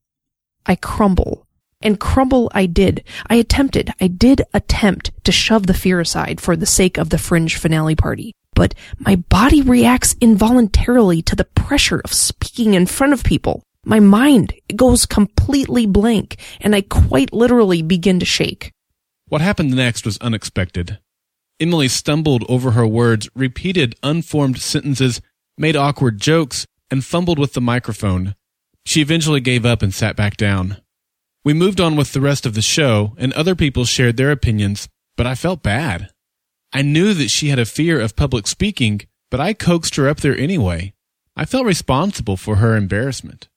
I 0.64 0.76
crumble 0.76 1.47
and 1.83 2.00
crumble 2.00 2.50
I 2.55 2.64
did. 2.64 3.05
I 3.26 3.35
attempted, 3.35 3.93
I 4.00 4.07
did 4.07 4.41
attempt 4.55 5.11
to 5.25 5.31
shove 5.31 5.67
the 5.67 5.75
fear 5.75 6.00
aside 6.00 6.41
for 6.41 6.57
the 6.57 6.64
sake 6.64 6.97
of 6.97 7.11
the 7.11 7.19
fringe 7.19 7.55
finale 7.55 7.97
party. 7.97 8.33
But 8.55 8.75
my 8.99 9.17
body 9.17 9.61
reacts 9.61 10.17
involuntarily 10.23 11.21
to 11.21 11.37
the 11.37 11.45
pressure 11.45 12.00
of 12.02 12.14
speaking 12.14 12.73
in 12.73 12.87
front 12.87 13.12
of 13.12 13.25
people. 13.25 13.62
My 13.84 13.98
mind 13.98 14.54
goes 14.76 15.06
completely 15.06 15.86
blank, 15.86 16.36
and 16.60 16.74
I 16.74 16.82
quite 16.82 17.32
literally 17.32 17.82
begin 17.82 18.20
to 18.20 18.26
shake. 18.26 18.72
What 19.26 19.40
happened 19.40 19.74
next 19.74 20.06
was 20.06 20.18
unexpected. 20.18 20.98
Emily 21.58 21.88
stumbled 21.88 22.44
over 22.48 22.72
her 22.72 22.86
words, 22.86 23.28
repeated 23.34 23.96
unformed 24.02 24.60
sentences, 24.60 25.20
made 25.58 25.76
awkward 25.76 26.20
jokes, 26.20 26.66
and 26.90 27.04
fumbled 27.04 27.38
with 27.38 27.54
the 27.54 27.60
microphone. 27.60 28.34
She 28.84 29.00
eventually 29.00 29.40
gave 29.40 29.66
up 29.66 29.82
and 29.82 29.92
sat 29.92 30.16
back 30.16 30.36
down. 30.36 30.78
We 31.44 31.52
moved 31.52 31.80
on 31.80 31.96
with 31.96 32.12
the 32.12 32.20
rest 32.20 32.46
of 32.46 32.54
the 32.54 32.62
show, 32.62 33.14
and 33.18 33.32
other 33.32 33.54
people 33.56 33.84
shared 33.84 34.16
their 34.16 34.30
opinions, 34.30 34.88
but 35.16 35.26
I 35.26 35.34
felt 35.34 35.62
bad. 35.62 36.10
I 36.72 36.82
knew 36.82 37.14
that 37.14 37.30
she 37.30 37.48
had 37.48 37.58
a 37.58 37.64
fear 37.64 38.00
of 38.00 38.16
public 38.16 38.46
speaking, 38.46 39.02
but 39.30 39.40
I 39.40 39.54
coaxed 39.54 39.96
her 39.96 40.08
up 40.08 40.20
there 40.20 40.36
anyway. 40.36 40.94
I 41.36 41.46
felt 41.46 41.66
responsible 41.66 42.36
for 42.36 42.56
her 42.56 42.76
embarrassment. 42.76 43.48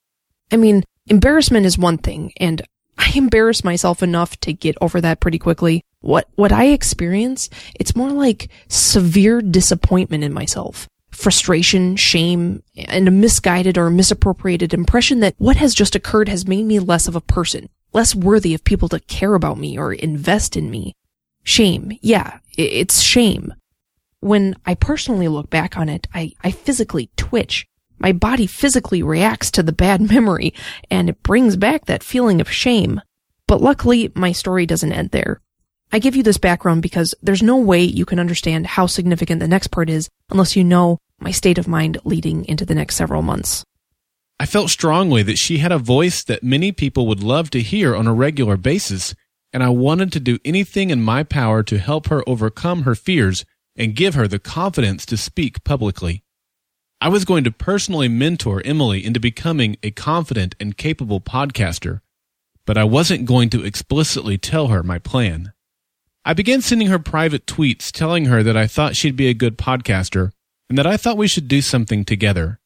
I 0.51 0.57
mean, 0.57 0.83
embarrassment 1.07 1.65
is 1.65 1.77
one 1.77 1.97
thing, 1.97 2.31
and 2.37 2.61
I 2.97 3.11
embarrass 3.15 3.63
myself 3.63 4.01
enough 4.01 4.39
to 4.41 4.53
get 4.53 4.77
over 4.81 5.01
that 5.01 5.19
pretty 5.19 5.39
quickly. 5.39 5.83
What, 6.01 6.29
what 6.35 6.51
I 6.51 6.67
experience, 6.67 7.49
it's 7.75 7.95
more 7.95 8.11
like 8.11 8.49
severe 8.67 9.41
disappointment 9.41 10.23
in 10.23 10.33
myself. 10.33 10.87
Frustration, 11.09 11.95
shame, 11.95 12.61
and 12.75 13.07
a 13.07 13.11
misguided 13.11 13.77
or 13.77 13.89
misappropriated 13.89 14.73
impression 14.73 15.21
that 15.21 15.35
what 15.37 15.57
has 15.57 15.73
just 15.73 15.95
occurred 15.95 16.29
has 16.29 16.47
made 16.47 16.65
me 16.65 16.79
less 16.79 17.07
of 17.07 17.15
a 17.15 17.21
person, 17.21 17.69
less 17.93 18.13
worthy 18.13 18.53
of 18.53 18.63
people 18.63 18.89
to 18.89 18.99
care 18.99 19.33
about 19.33 19.57
me 19.57 19.77
or 19.77 19.93
invest 19.93 20.55
in 20.55 20.69
me. 20.69 20.93
Shame. 21.43 21.97
Yeah, 22.01 22.39
it's 22.57 23.01
shame. 23.01 23.53
When 24.19 24.55
I 24.65 24.75
personally 24.75 25.27
look 25.27 25.49
back 25.49 25.77
on 25.77 25.89
it, 25.89 26.07
I, 26.13 26.33
I 26.43 26.51
physically 26.51 27.09
twitch. 27.15 27.67
My 27.97 28.11
body 28.11 28.47
physically 28.47 29.01
reacts 29.03 29.51
to 29.51 29.63
the 29.63 29.71
bad 29.71 30.01
memory 30.11 30.53
and 30.89 31.09
it 31.09 31.23
brings 31.23 31.55
back 31.55 31.85
that 31.85 32.03
feeling 32.03 32.41
of 32.41 32.51
shame. 32.51 33.01
But 33.47 33.61
luckily, 33.61 34.11
my 34.15 34.31
story 34.31 34.65
doesn't 34.65 34.91
end 34.91 35.11
there. 35.11 35.41
I 35.91 35.99
give 35.99 36.15
you 36.15 36.23
this 36.23 36.37
background 36.37 36.81
because 36.81 37.13
there's 37.21 37.43
no 37.43 37.57
way 37.57 37.83
you 37.83 38.05
can 38.05 38.19
understand 38.19 38.67
how 38.67 38.87
significant 38.87 39.39
the 39.39 39.47
next 39.47 39.67
part 39.67 39.89
is 39.89 40.09
unless 40.29 40.55
you 40.55 40.63
know 40.63 40.97
my 41.19 41.31
state 41.31 41.57
of 41.57 41.67
mind 41.67 41.97
leading 42.03 42.43
into 42.45 42.65
the 42.65 42.75
next 42.75 42.95
several 42.95 43.21
months. 43.21 43.63
I 44.37 44.45
felt 44.45 44.69
strongly 44.69 45.23
that 45.23 45.37
she 45.37 45.59
had 45.59 45.71
a 45.71 45.77
voice 45.77 46.23
that 46.23 46.43
many 46.43 46.73
people 46.73 47.07
would 47.07 47.23
love 47.23 47.49
to 47.51 47.61
hear 47.61 47.95
on 47.95 48.07
a 48.07 48.13
regular 48.13 48.57
basis, 48.57 49.15
and 49.53 49.63
I 49.63 49.69
wanted 49.69 50.11
to 50.11 50.19
do 50.19 50.39
anything 50.43 50.89
in 50.89 51.01
my 51.01 51.23
power 51.23 51.63
to 51.63 51.77
help 51.77 52.07
her 52.07 52.27
overcome 52.27 52.83
her 52.83 52.95
fears 52.95 53.45
and 53.77 53.95
give 53.95 54.15
her 54.15 54.27
the 54.27 54.39
confidence 54.39 55.05
to 55.05 55.15
speak 55.15 55.63
publicly. 55.63 56.24
I 57.01 57.09
was 57.09 57.25
going 57.25 57.43
to 57.43 57.51
personally 57.51 58.07
mentor 58.07 58.61
Emily 58.63 59.05
into 59.05 59.19
becoming 59.19 59.77
a 59.83 59.91
confident 59.91 60.55
and 60.59 60.77
capable 60.77 61.19
podcaster, 61.19 62.01
but 62.65 62.77
I 62.77 62.83
wasn't 62.83 63.25
going 63.25 63.49
to 63.51 63.63
explicitly 63.63 64.37
tell 64.37 64.67
her 64.67 64.81
my 64.81 64.99
plan. 64.99 65.53
I 66.23 66.33
began 66.33 66.61
sending 66.61 66.87
her 66.87 66.97
private 66.97 67.45
tweets 67.45 67.91
telling 67.91 68.25
her 68.25 68.41
that 68.41 68.57
I 68.57 68.65
thought 68.65 68.95
she'd 68.95 69.15
be 69.15 69.27
a 69.27 69.33
good 69.33 69.57
podcaster 69.57 70.31
and 70.69 70.77
that 70.77 70.87
I 70.87 70.97
thought 70.97 71.17
we 71.17 71.27
should 71.27 71.47
do 71.47 71.61
something 71.61 72.05
together. 72.05 72.59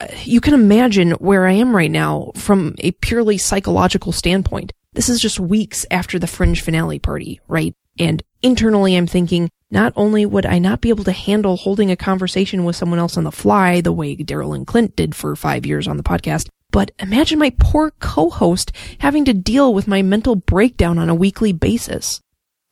Uh, 0.00 0.08
you 0.24 0.40
can 0.40 0.54
imagine 0.54 1.12
where 1.12 1.46
I 1.46 1.52
am 1.52 1.74
right 1.74 1.90
now 1.90 2.32
from 2.34 2.74
a 2.78 2.90
purely 2.90 3.38
psychological 3.38 4.10
standpoint. 4.10 4.72
This 4.94 5.08
is 5.08 5.20
just 5.20 5.38
weeks 5.38 5.86
after 5.90 6.18
the 6.18 6.26
fringe 6.26 6.62
finale 6.62 6.98
party, 6.98 7.40
right? 7.46 7.74
And 7.98 8.22
internally 8.42 8.96
I'm 8.96 9.06
thinking, 9.06 9.48
not 9.70 9.92
only 9.96 10.24
would 10.24 10.46
I 10.46 10.58
not 10.58 10.80
be 10.80 10.90
able 10.90 11.04
to 11.04 11.12
handle 11.12 11.56
holding 11.56 11.90
a 11.90 11.96
conversation 11.96 12.64
with 12.64 12.76
someone 12.76 12.98
else 12.98 13.16
on 13.16 13.24
the 13.24 13.32
fly 13.32 13.80
the 13.80 13.92
way 13.92 14.16
Daryl 14.16 14.54
and 14.54 14.66
Clint 14.66 14.94
did 14.94 15.14
for 15.14 15.34
five 15.34 15.66
years 15.66 15.88
on 15.88 15.96
the 15.96 16.02
podcast, 16.02 16.48
but 16.70 16.92
imagine 16.98 17.38
my 17.38 17.52
poor 17.58 17.92
co-host 17.98 18.70
having 18.98 19.24
to 19.24 19.34
deal 19.34 19.72
with 19.72 19.88
my 19.88 20.02
mental 20.02 20.36
breakdown 20.36 20.98
on 20.98 21.08
a 21.08 21.14
weekly 21.14 21.52
basis. 21.52 22.20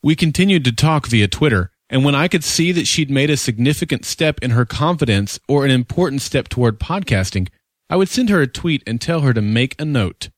We 0.03 0.15
continued 0.15 0.65
to 0.65 0.73
talk 0.73 1.07
via 1.07 1.29
Twitter, 1.29 1.71
and 1.89 2.05
when 2.05 2.15
I 2.15 2.29
could 2.29 2.45
see 2.45 2.73
that 2.73 2.87
she'd 2.87 3.11
made 3.11 3.31
a 3.31 3.37
significant 3.37 4.05
step 4.05 4.39
in 4.43 4.51
her 4.51 4.65
confidence 4.65 5.41
or 5.49 5.65
an 5.65 5.71
important 5.71 6.23
step 6.23 6.49
toward 6.49 6.79
podcasting, 6.79 7.49
I 7.89 7.97
would 7.97 8.09
send 8.09 8.29
her 8.29 8.41
a 8.41 8.47
tweet 8.47 8.83
and 8.87 9.01
tell 9.01 9.21
her 9.21 9.33
to 9.33 9.43
make 9.43 9.81
a 9.81 9.85
note. 9.85 10.29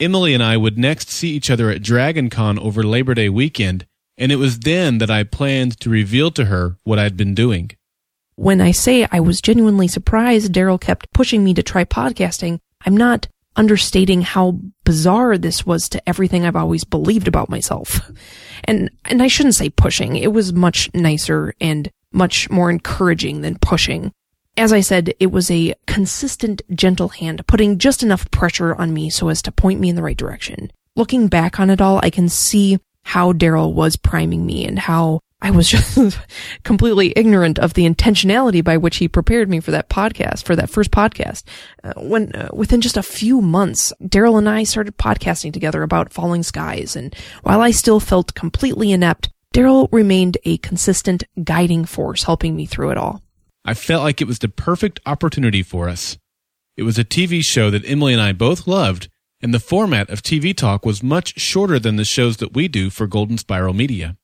Emily 0.00 0.32
and 0.32 0.42
I 0.42 0.56
would 0.56 0.78
next 0.78 1.10
see 1.10 1.30
each 1.30 1.50
other 1.50 1.70
at 1.70 1.82
DragonCon 1.82 2.58
over 2.58 2.82
Labor 2.82 3.14
Day 3.14 3.28
weekend, 3.28 3.86
and 4.20 4.30
it 4.30 4.36
was 4.36 4.60
then 4.60 4.98
that 4.98 5.10
I 5.10 5.24
planned 5.24 5.80
to 5.80 5.90
reveal 5.90 6.30
to 6.32 6.44
her 6.44 6.76
what 6.84 6.98
I'd 6.98 7.16
been 7.16 7.34
doing. 7.34 7.70
When 8.36 8.60
I 8.60 8.70
say 8.70 9.08
I 9.10 9.20
was 9.20 9.40
genuinely 9.40 9.88
surprised 9.88 10.52
Daryl 10.52 10.80
kept 10.80 11.12
pushing 11.12 11.42
me 11.42 11.54
to 11.54 11.62
try 11.62 11.84
podcasting, 11.84 12.60
I'm 12.86 12.96
not 12.96 13.26
understating 13.56 14.22
how 14.22 14.60
bizarre 14.84 15.36
this 15.36 15.66
was 15.66 15.88
to 15.88 16.08
everything 16.08 16.44
I've 16.44 16.56
always 16.56 16.84
believed 16.84 17.26
about 17.26 17.50
myself. 17.50 18.00
And, 18.64 18.90
and 19.06 19.22
I 19.22 19.26
shouldn't 19.26 19.54
say 19.54 19.70
pushing. 19.70 20.16
It 20.16 20.34
was 20.34 20.52
much 20.52 20.92
nicer 20.92 21.54
and 21.62 21.90
much 22.12 22.50
more 22.50 22.70
encouraging 22.70 23.40
than 23.40 23.56
pushing. 23.56 24.12
As 24.56 24.70
I 24.70 24.80
said, 24.82 25.14
it 25.18 25.32
was 25.32 25.50
a 25.50 25.74
consistent, 25.86 26.60
gentle 26.74 27.08
hand, 27.08 27.46
putting 27.46 27.78
just 27.78 28.02
enough 28.02 28.30
pressure 28.30 28.74
on 28.74 28.92
me 28.92 29.08
so 29.08 29.28
as 29.28 29.40
to 29.42 29.50
point 29.50 29.80
me 29.80 29.88
in 29.88 29.96
the 29.96 30.02
right 30.02 30.16
direction. 30.16 30.70
Looking 30.94 31.28
back 31.28 31.58
on 31.58 31.70
it 31.70 31.80
all, 31.80 32.00
I 32.02 32.10
can 32.10 32.28
see 32.28 32.78
how 33.10 33.32
Daryl 33.32 33.74
was 33.74 33.96
priming 33.96 34.46
me 34.46 34.64
and 34.64 34.78
how 34.78 35.18
I 35.42 35.50
was 35.50 35.68
just 35.68 36.16
completely 36.62 37.12
ignorant 37.16 37.58
of 37.58 37.74
the 37.74 37.84
intentionality 37.84 38.62
by 38.62 38.76
which 38.76 38.98
he 38.98 39.08
prepared 39.08 39.50
me 39.50 39.58
for 39.58 39.72
that 39.72 39.88
podcast, 39.88 40.44
for 40.44 40.54
that 40.54 40.70
first 40.70 40.92
podcast. 40.92 41.42
Uh, 41.82 41.94
when 41.96 42.32
uh, 42.36 42.50
within 42.52 42.80
just 42.80 42.96
a 42.96 43.02
few 43.02 43.40
months, 43.40 43.92
Daryl 44.00 44.38
and 44.38 44.48
I 44.48 44.62
started 44.62 44.96
podcasting 44.96 45.52
together 45.52 45.82
about 45.82 46.12
falling 46.12 46.44
skies, 46.44 46.94
and 46.94 47.12
while 47.42 47.60
I 47.60 47.72
still 47.72 47.98
felt 47.98 48.34
completely 48.34 48.92
inept, 48.92 49.28
Daryl 49.52 49.88
remained 49.90 50.38
a 50.44 50.58
consistent 50.58 51.24
guiding 51.42 51.86
force, 51.86 52.22
helping 52.22 52.54
me 52.54 52.64
through 52.64 52.90
it 52.90 52.96
all. 52.96 53.22
I 53.64 53.74
felt 53.74 54.04
like 54.04 54.20
it 54.20 54.28
was 54.28 54.38
the 54.38 54.48
perfect 54.48 55.00
opportunity 55.04 55.64
for 55.64 55.88
us. 55.88 56.16
It 56.76 56.84
was 56.84 56.96
a 56.96 57.04
TV 57.04 57.44
show 57.44 57.70
that 57.70 57.84
Emily 57.84 58.12
and 58.12 58.22
I 58.22 58.30
both 58.30 58.68
loved, 58.68 59.08
and 59.42 59.54
the 59.54 59.60
format 59.60 60.10
of 60.10 60.22
TV 60.22 60.56
Talk 60.56 60.84
was 60.84 61.02
much 61.02 61.38
shorter 61.40 61.78
than 61.78 61.96
the 61.96 62.04
shows 62.04 62.36
that 62.38 62.54
we 62.54 62.68
do 62.68 62.90
for 62.90 63.06
Golden 63.06 63.38
Spiral 63.38 63.74
Media. 63.74 64.16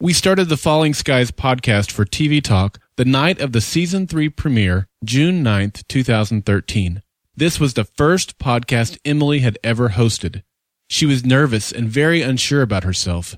We 0.00 0.12
started 0.12 0.48
the 0.48 0.56
Falling 0.56 0.94
Skies 0.94 1.30
podcast 1.30 1.90
for 1.90 2.04
TV 2.04 2.42
Talk 2.42 2.78
the 2.96 3.04
night 3.04 3.40
of 3.40 3.52
the 3.52 3.60
season 3.60 4.06
3 4.06 4.28
premiere, 4.30 4.88
June 5.04 5.44
9th, 5.44 5.86
2013. 5.88 7.02
This 7.36 7.60
was 7.60 7.74
the 7.74 7.84
first 7.84 8.38
podcast 8.38 8.98
Emily 9.04 9.40
had 9.40 9.58
ever 9.62 9.90
hosted. 9.90 10.42
She 10.88 11.06
was 11.06 11.24
nervous 11.24 11.70
and 11.70 11.88
very 11.88 12.22
unsure 12.22 12.62
about 12.62 12.84
herself. 12.84 13.36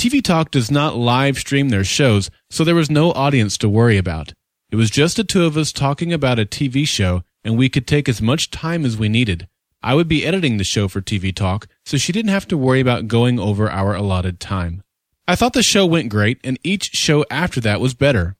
TV 0.00 0.22
Talk 0.22 0.50
does 0.50 0.70
not 0.70 0.96
live 0.96 1.36
stream 1.36 1.68
their 1.68 1.84
shows, 1.84 2.30
so 2.48 2.64
there 2.64 2.74
was 2.74 2.90
no 2.90 3.12
audience 3.12 3.58
to 3.58 3.68
worry 3.68 3.98
about. 3.98 4.32
It 4.70 4.76
was 4.76 4.88
just 4.88 5.16
the 5.16 5.24
two 5.24 5.44
of 5.44 5.58
us 5.58 5.72
talking 5.72 6.12
about 6.12 6.38
a 6.38 6.46
TV 6.46 6.88
show, 6.88 7.22
and 7.44 7.58
we 7.58 7.68
could 7.68 7.86
take 7.86 8.08
as 8.08 8.22
much 8.22 8.50
time 8.50 8.86
as 8.86 8.96
we 8.96 9.10
needed. 9.10 9.48
I 9.82 9.94
would 9.94 10.08
be 10.08 10.26
editing 10.26 10.58
the 10.58 10.64
show 10.64 10.88
for 10.88 11.00
TV 11.00 11.34
Talk, 11.34 11.66
so 11.86 11.96
she 11.96 12.12
didn't 12.12 12.30
have 12.30 12.46
to 12.48 12.58
worry 12.58 12.80
about 12.80 13.08
going 13.08 13.38
over 13.38 13.70
our 13.70 13.94
allotted 13.94 14.38
time. 14.38 14.82
I 15.26 15.36
thought 15.36 15.54
the 15.54 15.62
show 15.62 15.86
went 15.86 16.10
great, 16.10 16.38
and 16.44 16.58
each 16.62 16.90
show 16.92 17.24
after 17.30 17.60
that 17.62 17.80
was 17.80 17.94
better. 17.94 18.36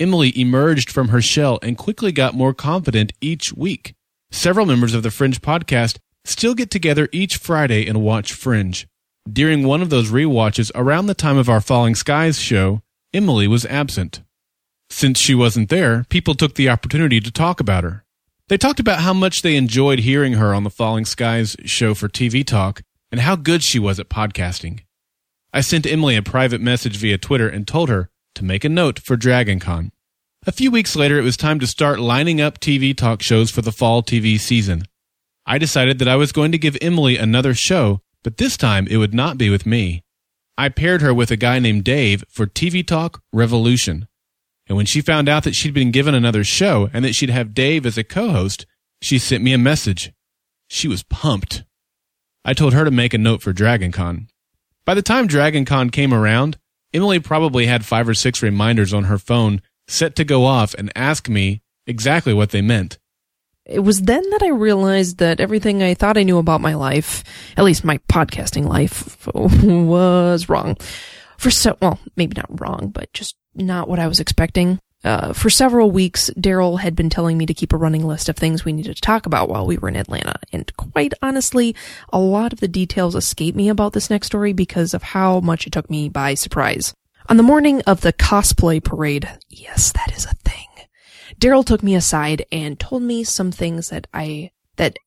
Emily 0.00 0.32
emerged 0.38 0.90
from 0.90 1.08
her 1.08 1.20
shell 1.20 1.58
and 1.62 1.76
quickly 1.76 2.12
got 2.12 2.34
more 2.34 2.54
confident 2.54 3.12
each 3.20 3.52
week. 3.52 3.94
Several 4.30 4.64
members 4.64 4.94
of 4.94 5.02
the 5.02 5.10
Fringe 5.10 5.42
podcast 5.42 5.98
still 6.24 6.54
get 6.54 6.70
together 6.70 7.08
each 7.12 7.36
Friday 7.36 7.86
and 7.86 8.00
watch 8.00 8.32
Fringe. 8.32 8.86
During 9.30 9.66
one 9.66 9.82
of 9.82 9.90
those 9.90 10.08
re-watches 10.08 10.72
around 10.74 11.06
the 11.06 11.14
time 11.14 11.36
of 11.36 11.48
our 11.48 11.60
Falling 11.60 11.94
Skies 11.94 12.38
show, 12.38 12.80
Emily 13.12 13.46
was 13.46 13.66
absent. 13.66 14.22
Since 14.88 15.18
she 15.18 15.34
wasn't 15.34 15.68
there, 15.68 16.04
people 16.08 16.34
took 16.34 16.54
the 16.54 16.68
opportunity 16.70 17.20
to 17.20 17.30
talk 17.30 17.60
about 17.60 17.84
her. 17.84 18.04
They 18.48 18.56
talked 18.56 18.80
about 18.80 19.00
how 19.00 19.12
much 19.12 19.42
they 19.42 19.56
enjoyed 19.56 19.98
hearing 19.98 20.32
her 20.34 20.54
on 20.54 20.64
the 20.64 20.70
Falling 20.70 21.04
Skies 21.04 21.54
show 21.66 21.94
for 21.94 22.08
TV 22.08 22.44
Talk 22.44 22.80
and 23.12 23.20
how 23.20 23.36
good 23.36 23.62
she 23.62 23.78
was 23.78 24.00
at 24.00 24.08
podcasting. 24.08 24.80
I 25.52 25.60
sent 25.60 25.86
Emily 25.86 26.16
a 26.16 26.22
private 26.22 26.62
message 26.62 26.96
via 26.96 27.18
Twitter 27.18 27.46
and 27.46 27.68
told 27.68 27.90
her 27.90 28.08
to 28.34 28.44
make 28.44 28.64
a 28.64 28.70
note 28.70 29.00
for 29.00 29.18
DragonCon. 29.18 29.90
A 30.46 30.52
few 30.52 30.70
weeks 30.70 30.96
later, 30.96 31.18
it 31.18 31.24
was 31.24 31.36
time 31.36 31.60
to 31.60 31.66
start 31.66 32.00
lining 32.00 32.40
up 32.40 32.58
TV 32.58 32.96
talk 32.96 33.20
shows 33.20 33.50
for 33.50 33.60
the 33.60 33.72
fall 33.72 34.02
TV 34.02 34.40
season. 34.40 34.84
I 35.44 35.58
decided 35.58 35.98
that 35.98 36.08
I 36.08 36.16
was 36.16 36.32
going 36.32 36.52
to 36.52 36.58
give 36.58 36.78
Emily 36.80 37.18
another 37.18 37.52
show, 37.52 38.00
but 38.22 38.38
this 38.38 38.56
time 38.56 38.86
it 38.86 38.96
would 38.96 39.12
not 39.12 39.36
be 39.36 39.50
with 39.50 39.66
me. 39.66 40.04
I 40.56 40.70
paired 40.70 41.02
her 41.02 41.12
with 41.12 41.30
a 41.30 41.36
guy 41.36 41.58
named 41.58 41.84
Dave 41.84 42.24
for 42.30 42.46
TV 42.46 42.86
Talk 42.86 43.22
Revolution. 43.30 44.07
And 44.68 44.76
when 44.76 44.86
she 44.86 45.00
found 45.00 45.28
out 45.28 45.44
that 45.44 45.54
she'd 45.54 45.74
been 45.74 45.90
given 45.90 46.14
another 46.14 46.44
show 46.44 46.90
and 46.92 47.04
that 47.04 47.14
she'd 47.14 47.30
have 47.30 47.54
Dave 47.54 47.86
as 47.86 47.96
a 47.96 48.04
co-host, 48.04 48.66
she 49.00 49.18
sent 49.18 49.42
me 49.42 49.52
a 49.52 49.58
message. 49.58 50.12
She 50.68 50.88
was 50.88 51.02
pumped. 51.02 51.64
I 52.44 52.52
told 52.52 52.74
her 52.74 52.84
to 52.84 52.90
make 52.90 53.14
a 53.14 53.18
note 53.18 53.42
for 53.42 53.52
DragonCon. 53.52 54.28
By 54.84 54.94
the 54.94 55.02
time 55.02 55.28
DragonCon 55.28 55.92
came 55.92 56.12
around, 56.12 56.58
Emily 56.92 57.18
probably 57.18 57.66
had 57.66 57.84
five 57.84 58.08
or 58.08 58.14
six 58.14 58.42
reminders 58.42 58.94
on 58.94 59.04
her 59.04 59.18
phone 59.18 59.60
set 59.86 60.16
to 60.16 60.24
go 60.24 60.44
off 60.44 60.74
and 60.74 60.92
ask 60.94 61.28
me 61.28 61.62
exactly 61.86 62.34
what 62.34 62.50
they 62.50 62.62
meant. 62.62 62.98
It 63.64 63.80
was 63.80 64.02
then 64.02 64.22
that 64.30 64.42
I 64.42 64.48
realized 64.48 65.18
that 65.18 65.40
everything 65.40 65.82
I 65.82 65.92
thought 65.92 66.16
I 66.16 66.22
knew 66.22 66.38
about 66.38 66.62
my 66.62 66.74
life, 66.74 67.22
at 67.56 67.64
least 67.64 67.84
my 67.84 67.98
podcasting 68.10 68.66
life, 68.66 69.28
was 69.34 70.48
wrong. 70.48 70.76
For 71.36 71.50
so, 71.50 71.76
well, 71.80 71.98
maybe 72.16 72.34
not 72.34 72.60
wrong, 72.60 72.90
but 72.92 73.12
just 73.12 73.36
not 73.58 73.88
what 73.88 73.98
I 73.98 74.08
was 74.08 74.20
expecting. 74.20 74.78
Uh, 75.04 75.32
for 75.32 75.48
several 75.48 75.90
weeks, 75.90 76.28
Daryl 76.36 76.80
had 76.80 76.96
been 76.96 77.08
telling 77.08 77.38
me 77.38 77.46
to 77.46 77.54
keep 77.54 77.72
a 77.72 77.76
running 77.76 78.04
list 78.04 78.28
of 78.28 78.36
things 78.36 78.64
we 78.64 78.72
needed 78.72 78.96
to 78.96 79.00
talk 79.00 79.26
about 79.26 79.48
while 79.48 79.66
we 79.66 79.78
were 79.78 79.88
in 79.88 79.96
Atlanta. 79.96 80.40
And 80.52 80.74
quite 80.76 81.14
honestly, 81.22 81.76
a 82.12 82.18
lot 82.18 82.52
of 82.52 82.60
the 82.60 82.68
details 82.68 83.14
escape 83.14 83.54
me 83.54 83.68
about 83.68 83.92
this 83.92 84.10
next 84.10 84.26
story 84.26 84.52
because 84.52 84.94
of 84.94 85.02
how 85.02 85.38
much 85.40 85.66
it 85.66 85.72
took 85.72 85.88
me 85.88 86.08
by 86.08 86.34
surprise. 86.34 86.94
On 87.28 87.36
the 87.36 87.42
morning 87.44 87.80
of 87.82 88.00
the 88.00 88.12
cosplay 88.12 88.82
parade, 88.82 89.28
yes, 89.48 89.92
that 89.92 90.12
is 90.16 90.24
a 90.24 90.34
thing, 90.34 90.66
Daryl 91.38 91.64
took 91.64 91.82
me 91.82 91.94
aside 91.94 92.44
and 92.50 92.78
told 92.78 93.02
me 93.02 93.22
some 93.22 93.52
things 93.52 93.90
that 93.90 94.06
I, 94.12 94.50
that, 94.76 94.98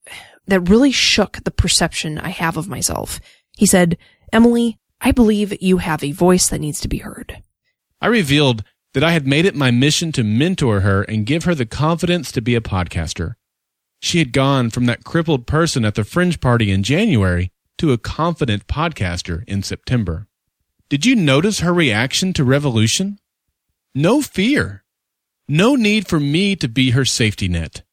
that 0.48 0.70
really 0.70 0.92
shook 0.92 1.44
the 1.44 1.52
perception 1.52 2.18
I 2.18 2.30
have 2.30 2.58
of 2.58 2.70
myself. 2.70 3.20
He 3.58 3.66
said, 3.66 3.98
Emily, 4.32 4.80
I 5.02 5.12
believe 5.12 5.62
you 5.62 5.78
have 5.78 6.04
a 6.04 6.12
voice 6.12 6.48
that 6.50 6.62
needs 6.62 6.80
to 6.82 6.88
be 6.88 7.00
heard. 7.00 7.42
I 8.02 8.08
revealed 8.08 8.64
that 8.94 9.04
I 9.04 9.12
had 9.12 9.28
made 9.28 9.46
it 9.46 9.56
my 9.56 9.72
mission 9.72 10.12
to 10.14 10.24
mentor 10.24 10.82
her 10.82 11.04
and 11.04 11.26
give 11.26 11.44
her 11.46 11.56
the 11.56 11.66
confidence 11.66 12.32
to 12.32 12.42
be 12.42 12.56
a 12.56 12.62
podcaster. 12.62 13.36
She 14.02 14.20
had 14.20 14.34
gone 14.34 14.70
from 14.70 14.86
that 14.88 15.04
crippled 15.04 15.46
person 15.46 15.86
at 15.86 15.96
the 15.96 16.04
fringe 16.04 16.42
party 16.42 16.72
in 16.72 16.84
January 16.84 17.52
to 17.78 17.92
a 17.92 17.98
confident 17.98 18.68
podcaster 18.68 19.44
in 19.48 19.64
September. 19.64 20.28
Did 20.90 21.06
you 21.06 21.16
notice 21.16 21.60
her 21.60 21.74
reaction 21.74 22.34
to 22.34 22.44
revolution? 22.44 23.20
No 23.96 24.22
fear. 24.22 24.84
No 25.48 25.76
need 25.76 26.08
for 26.08 26.20
me 26.20 26.56
to 26.56 26.68
be 26.68 26.92
her 26.92 27.06
safety 27.06 27.48
net. 27.48 27.84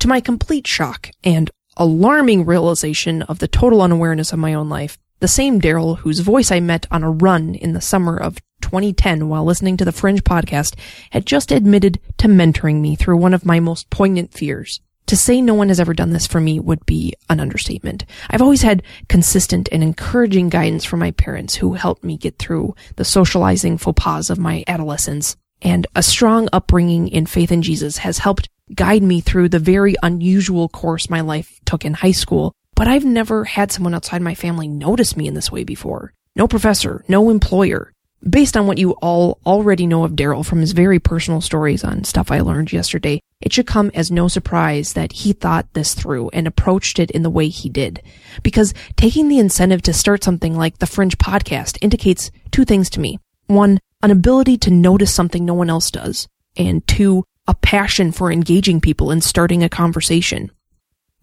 To 0.00 0.08
my 0.08 0.20
complete 0.20 0.66
shock 0.66 1.10
and 1.22 1.50
alarming 1.76 2.44
realization 2.44 3.22
of 3.22 3.38
the 3.38 3.48
total 3.48 3.82
unawareness 3.82 4.32
of 4.32 4.38
my 4.38 4.54
own 4.54 4.68
life, 4.68 4.98
the 5.20 5.28
same 5.28 5.60
Daryl 5.60 5.98
whose 5.98 6.20
voice 6.20 6.50
I 6.50 6.60
met 6.60 6.86
on 6.90 7.02
a 7.02 7.10
run 7.10 7.54
in 7.54 7.72
the 7.72 7.80
summer 7.80 8.16
of 8.16 8.38
2010 8.60 9.28
while 9.28 9.44
listening 9.44 9.76
to 9.76 9.84
the 9.84 9.92
Fringe 9.92 10.22
podcast 10.24 10.74
had 11.10 11.26
just 11.26 11.52
admitted 11.52 12.00
to 12.18 12.28
mentoring 12.28 12.80
me 12.80 12.96
through 12.96 13.16
one 13.16 13.34
of 13.34 13.46
my 13.46 13.60
most 13.60 13.90
poignant 13.90 14.32
fears. 14.32 14.80
To 15.08 15.16
say 15.16 15.40
no 15.40 15.54
one 15.54 15.68
has 15.68 15.80
ever 15.80 15.94
done 15.94 16.10
this 16.10 16.26
for 16.26 16.38
me 16.38 16.60
would 16.60 16.84
be 16.84 17.14
an 17.30 17.40
understatement. 17.40 18.04
I've 18.28 18.42
always 18.42 18.60
had 18.60 18.82
consistent 19.08 19.66
and 19.72 19.82
encouraging 19.82 20.50
guidance 20.50 20.84
from 20.84 21.00
my 21.00 21.12
parents 21.12 21.54
who 21.54 21.72
helped 21.72 22.04
me 22.04 22.18
get 22.18 22.38
through 22.38 22.74
the 22.96 23.06
socializing 23.06 23.78
faux 23.78 24.02
pas 24.02 24.28
of 24.28 24.38
my 24.38 24.64
adolescence. 24.66 25.34
And 25.62 25.86
a 25.96 26.02
strong 26.02 26.50
upbringing 26.52 27.08
in 27.08 27.24
faith 27.24 27.50
in 27.50 27.62
Jesus 27.62 27.96
has 27.98 28.18
helped 28.18 28.50
guide 28.74 29.02
me 29.02 29.22
through 29.22 29.48
the 29.48 29.58
very 29.58 29.94
unusual 30.02 30.68
course 30.68 31.08
my 31.08 31.22
life 31.22 31.58
took 31.64 31.86
in 31.86 31.94
high 31.94 32.12
school. 32.12 32.52
But 32.74 32.86
I've 32.86 33.06
never 33.06 33.44
had 33.44 33.72
someone 33.72 33.94
outside 33.94 34.20
my 34.20 34.34
family 34.34 34.68
notice 34.68 35.16
me 35.16 35.26
in 35.26 35.32
this 35.32 35.50
way 35.50 35.64
before. 35.64 36.12
No 36.36 36.46
professor, 36.46 37.02
no 37.08 37.30
employer, 37.30 37.92
Based 38.28 38.56
on 38.56 38.66
what 38.66 38.78
you 38.78 38.92
all 38.92 39.38
already 39.46 39.86
know 39.86 40.02
of 40.02 40.12
Daryl 40.12 40.44
from 40.44 40.60
his 40.60 40.72
very 40.72 40.98
personal 40.98 41.40
stories 41.40 41.84
on 41.84 42.02
stuff 42.02 42.32
I 42.32 42.40
learned 42.40 42.72
yesterday, 42.72 43.20
it 43.40 43.52
should 43.52 43.68
come 43.68 43.92
as 43.94 44.10
no 44.10 44.26
surprise 44.26 44.94
that 44.94 45.12
he 45.12 45.32
thought 45.32 45.72
this 45.72 45.94
through 45.94 46.28
and 46.30 46.46
approached 46.46 46.98
it 46.98 47.12
in 47.12 47.22
the 47.22 47.30
way 47.30 47.48
he 47.48 47.68
did. 47.68 48.02
Because 48.42 48.74
taking 48.96 49.28
the 49.28 49.38
incentive 49.38 49.82
to 49.82 49.92
start 49.92 50.24
something 50.24 50.56
like 50.56 50.78
the 50.78 50.86
Fringe 50.86 51.16
podcast 51.16 51.78
indicates 51.80 52.32
two 52.50 52.64
things 52.64 52.90
to 52.90 53.00
me. 53.00 53.18
One, 53.46 53.78
an 54.02 54.10
ability 54.10 54.58
to 54.58 54.70
notice 54.72 55.14
something 55.14 55.44
no 55.44 55.54
one 55.54 55.70
else 55.70 55.90
does. 55.92 56.26
And 56.56 56.84
two, 56.88 57.24
a 57.46 57.54
passion 57.54 58.10
for 58.10 58.32
engaging 58.32 58.80
people 58.80 59.12
and 59.12 59.22
starting 59.22 59.62
a 59.62 59.68
conversation. 59.68 60.50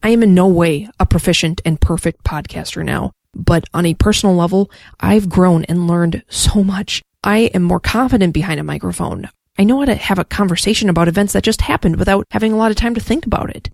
I 0.01 0.09
am 0.09 0.23
in 0.23 0.33
no 0.33 0.47
way 0.47 0.89
a 0.97 1.05
proficient 1.05 1.61
and 1.65 1.81
perfect 1.81 2.23
podcaster 2.23 2.85
now, 2.85 3.11
but 3.35 3.65
on 3.73 3.85
a 3.85 3.93
personal 3.93 4.35
level, 4.35 4.71
I've 4.99 5.29
grown 5.29 5.65
and 5.65 5.87
learned 5.87 6.23
so 6.29 6.63
much. 6.63 7.01
I 7.23 7.51
am 7.53 7.63
more 7.63 7.79
confident 7.79 8.33
behind 8.33 8.59
a 8.59 8.63
microphone. 8.63 9.29
I 9.57 9.63
know 9.63 9.79
how 9.79 9.85
to 9.85 9.95
have 9.95 10.19
a 10.19 10.25
conversation 10.25 10.89
about 10.89 11.07
events 11.07 11.33
that 11.33 11.43
just 11.43 11.61
happened 11.61 11.97
without 11.97 12.25
having 12.31 12.51
a 12.51 12.57
lot 12.57 12.71
of 12.71 12.77
time 12.77 12.95
to 12.95 13.01
think 13.01 13.25
about 13.25 13.49
it. 13.49 13.69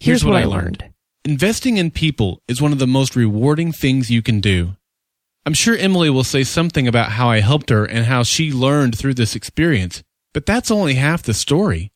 Here's, 0.00 0.22
Here's 0.22 0.24
what, 0.24 0.32
what, 0.32 0.42
I 0.42 0.46
learned. 0.46 0.80
learned. 0.82 0.94
Investing 1.24 1.76
in 1.76 1.90
people 1.90 2.40
is 2.48 2.62
one 2.62 2.72
of 2.72 2.78
the 2.78 2.86
most 2.86 3.16
rewarding 3.16 3.72
things 3.72 4.10
you 4.10 4.22
can 4.22 4.40
do. 4.40 4.76
I'm 5.44 5.54
sure 5.54 5.76
Emily 5.76 6.10
will 6.10 6.24
say 6.24 6.44
something 6.44 6.86
about 6.86 7.12
how 7.12 7.30
I 7.30 7.40
helped 7.40 7.70
her 7.70 7.84
and 7.84 8.06
how 8.06 8.22
she 8.22 8.52
learned 8.52 8.96
through 8.96 9.14
this 9.14 9.34
experience, 9.34 10.02
but 10.32 10.46
that's 10.46 10.70
only 10.70 10.94
half 10.94 11.22
the 11.22 11.34
story. 11.34 11.90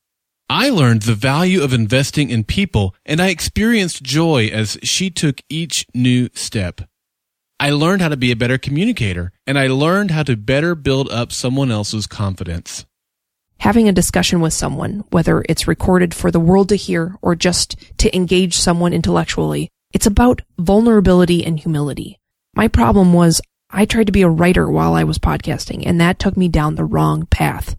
I 0.49 0.69
learned 0.69 1.03
the 1.03 1.15
value 1.15 1.63
of 1.63 1.73
investing 1.73 2.31
in 2.31 2.45
people 2.45 2.95
and 3.07 3.21
I 3.21 3.29
experienced 3.29 4.03
joy 4.03 4.49
as 4.53 4.79
she 4.83 5.11
took 5.11 5.41
each 5.49 5.87
new 5.95 6.29
step. 6.35 6.83
I 7.63 7.71
learned 7.71 8.03
how 8.03 8.09
to 8.09 8.17
be 8.17 8.33
a 8.33 8.37
better 8.37 8.59
communicator 8.59 9.31
and 9.47 9.57
I 9.57 9.69
learned 9.69 10.11
how 10.11 10.25
to 10.25 10.37
better 10.37 10.75
build 10.75 11.09
up 11.13 11.31
someone 11.31 11.71
else's 11.71 12.09
confidence. 12.09 12.87
Having 13.59 13.89
a 13.89 13.93
discussion 13.93 14.41
with 14.41 14.53
someone, 14.53 15.05
whether 15.11 15.45
it's 15.49 15.69
recorded 15.69 16.13
for 16.13 16.33
the 16.33 16.41
world 16.41 16.71
to 16.71 16.75
hear 16.75 17.15
or 17.23 17.37
just 17.37 17.77
to 17.99 18.13
engage 18.17 18.57
someone 18.57 18.93
intellectually, 18.93 19.69
it's 19.93 20.07
about 20.07 20.43
vulnerability 20.59 21.47
and 21.47 21.61
humility. 21.61 22.19
My 22.57 22.67
problem 22.67 23.13
was 23.13 23.41
I 23.71 23.85
tried 23.85 24.09
to 24.09 24.13
be 24.13 24.23
a 24.23 24.29
writer 24.29 24.69
while 24.69 24.95
I 24.95 25.05
was 25.05 25.21
podcasting 25.21 25.85
and 25.87 26.01
that 26.01 26.19
took 26.19 26.37
me 26.37 26.49
down 26.49 26.75
the 26.75 26.85
wrong 26.85 27.27
path. 27.27 27.77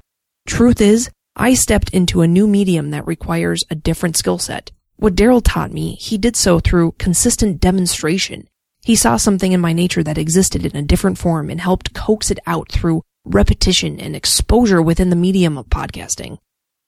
Truth 0.48 0.80
is, 0.80 1.10
I 1.36 1.56
stepped 1.56 1.90
into 1.90 2.22
a 2.22 2.28
new 2.28 2.48
medium 2.48 2.92
that 2.92 3.06
requires 3.06 3.66
a 3.70 3.76
different 3.76 4.16
skill 4.16 4.38
set. 4.38 4.72
What 4.96 5.16
Daryl 5.16 5.42
taught 5.44 5.74
me, 5.74 5.96
he 5.96 6.18
did 6.18 6.38
so 6.38 6.62
through 6.62 6.94
consistent 7.00 7.60
demonstration 7.60 8.48
he 8.84 8.96
saw 8.96 9.16
something 9.18 9.54
in 9.54 9.62
my 9.62 9.72
nature 9.72 10.04
that 10.04 10.18
existed 10.18 10.66
in 10.66 10.76
a 10.76 10.82
different 10.82 11.18
form 11.18 11.50
and 11.50 11.62
helped 11.62 11.94
coax 11.94 12.30
it 12.30 12.40
out 12.46 12.72
through 12.72 13.02
repetition 13.26 14.00
and 14.00 14.16
exposure 14.16 14.82
within 14.82 15.10
the 15.10 15.16
medium 15.16 15.58
of 15.58 15.68
podcasting. 15.68 16.38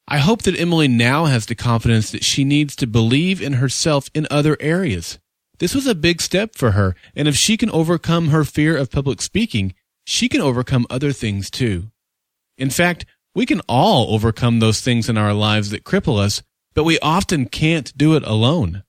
I 0.08 0.20
hope 0.20 0.44
that 0.44 0.60
Emily 0.60 0.88
now 0.88 1.26
has 1.26 1.46
the 1.46 1.56
confidence 1.56 2.12
that 2.12 2.24
she 2.24 2.44
needs 2.44 2.76
to 2.76 2.86
believe 2.86 3.42
in 3.42 3.54
herself 3.54 4.10
in 4.14 4.28
other 4.30 4.58
areas. 4.60 5.18
This 5.58 5.74
was 5.74 5.88
a 5.88 5.96
big 5.96 6.22
step 6.22 6.56
for 6.56 6.72
her, 6.72 6.96
and 7.16 7.28
if 7.28 7.36
she 7.36 7.58
can 7.58 7.72
overcome 7.72 8.28
her 8.28 8.44
fear 8.44 8.76
of 8.78 8.92
public 8.92 9.22
speaking, 9.22 9.74
she 10.06 10.30
can 10.30 10.42
overcome 10.42 10.86
other 10.90 11.12
things 11.12 11.50
too. 11.50 11.90
In 12.58 12.70
fact, 12.70 13.06
we 13.34 13.46
can 13.46 13.62
all 13.68 14.14
overcome 14.14 14.60
those 14.60 14.82
things 14.82 15.10
in 15.10 15.18
our 15.18 15.34
lives 15.34 15.70
that 15.72 15.84
cripple 15.84 16.20
us, 16.20 16.44
but 16.74 16.84
we 16.84 17.00
often 17.00 17.48
can't 17.48 17.98
do 17.98 18.16
it 18.16 18.24
alone. 18.24 18.84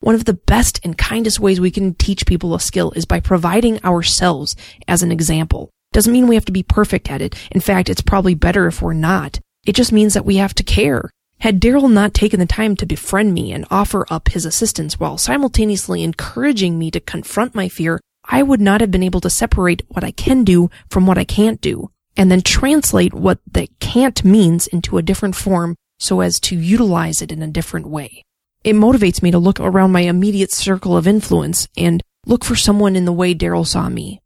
One 0.00 0.14
of 0.14 0.26
the 0.26 0.34
best 0.34 0.78
and 0.84 0.96
kindest 0.96 1.40
ways 1.40 1.58
we 1.58 1.70
can 1.70 1.94
teach 1.94 2.26
people 2.26 2.54
a 2.54 2.60
skill 2.60 2.92
is 2.92 3.06
by 3.06 3.18
providing 3.18 3.82
ourselves 3.82 4.54
as 4.86 5.02
an 5.02 5.10
example. 5.10 5.70
Doesn't 5.92 6.12
mean 6.12 6.28
we 6.28 6.34
have 6.34 6.44
to 6.44 6.52
be 6.52 6.62
perfect 6.62 7.10
at 7.10 7.22
it. 7.22 7.34
In 7.50 7.60
fact, 7.60 7.88
it's 7.88 8.02
probably 8.02 8.34
better 8.34 8.66
if 8.66 8.82
we're 8.82 8.92
not. 8.92 9.40
It 9.66 9.74
just 9.74 9.92
means 9.92 10.14
that 10.14 10.26
we 10.26 10.36
have 10.36 10.54
to 10.54 10.62
care. 10.62 11.10
Had 11.40 11.60
Daryl 11.60 11.90
not 11.90 12.14
taken 12.14 12.40
the 12.40 12.46
time 12.46 12.76
to 12.76 12.86
befriend 12.86 13.34
me 13.34 13.52
and 13.52 13.66
offer 13.70 14.06
up 14.10 14.28
his 14.28 14.44
assistance 14.44 15.00
while 15.00 15.18
simultaneously 15.18 16.02
encouraging 16.02 16.78
me 16.78 16.90
to 16.90 17.00
confront 17.00 17.54
my 17.54 17.68
fear, 17.68 18.00
I 18.24 18.42
would 18.42 18.60
not 18.60 18.80
have 18.80 18.90
been 18.90 19.02
able 19.02 19.20
to 19.22 19.30
separate 19.30 19.82
what 19.88 20.04
I 20.04 20.10
can 20.10 20.44
do 20.44 20.70
from 20.90 21.06
what 21.06 21.18
I 21.18 21.24
can't 21.24 21.60
do, 21.60 21.90
and 22.16 22.30
then 22.30 22.42
translate 22.42 23.14
what 23.14 23.38
the 23.50 23.68
can't 23.80 24.24
means 24.24 24.66
into 24.66 24.98
a 24.98 25.02
different 25.02 25.36
form 25.36 25.74
so 25.98 26.20
as 26.20 26.38
to 26.40 26.56
utilize 26.56 27.22
it 27.22 27.32
in 27.32 27.42
a 27.42 27.48
different 27.48 27.88
way. 27.88 28.22
It 28.66 28.74
motivates 28.74 29.22
me 29.22 29.30
to 29.30 29.38
look 29.38 29.60
around 29.60 29.92
my 29.92 30.00
immediate 30.00 30.50
circle 30.50 30.96
of 30.96 31.06
influence 31.06 31.68
and 31.76 32.02
look 32.26 32.44
for 32.44 32.56
someone 32.56 32.96
in 32.96 33.04
the 33.04 33.12
way 33.12 33.32
Daryl 33.32 33.64
saw 33.64 33.88
me. 33.88 34.20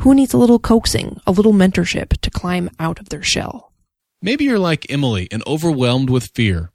Who 0.00 0.16
needs 0.16 0.34
a 0.34 0.36
little 0.36 0.58
coaxing, 0.58 1.20
a 1.28 1.30
little 1.30 1.52
mentorship 1.52 2.20
to 2.22 2.28
climb 2.28 2.70
out 2.80 2.98
of 2.98 3.10
their 3.10 3.22
shell? 3.22 3.72
Maybe 4.20 4.46
you're 4.46 4.58
like 4.58 4.90
Emily 4.90 5.28
and 5.30 5.44
overwhelmed 5.46 6.10
with 6.10 6.32
fear. 6.34 6.72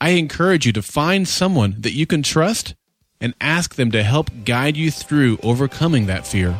I 0.00 0.10
encourage 0.10 0.66
you 0.66 0.72
to 0.72 0.82
find 0.82 1.28
someone 1.28 1.76
that 1.78 1.92
you 1.92 2.04
can 2.04 2.24
trust 2.24 2.74
and 3.20 3.34
ask 3.40 3.76
them 3.76 3.92
to 3.92 4.02
help 4.02 4.28
guide 4.44 4.76
you 4.76 4.90
through 4.90 5.38
overcoming 5.44 6.06
that 6.06 6.26
fear. 6.26 6.58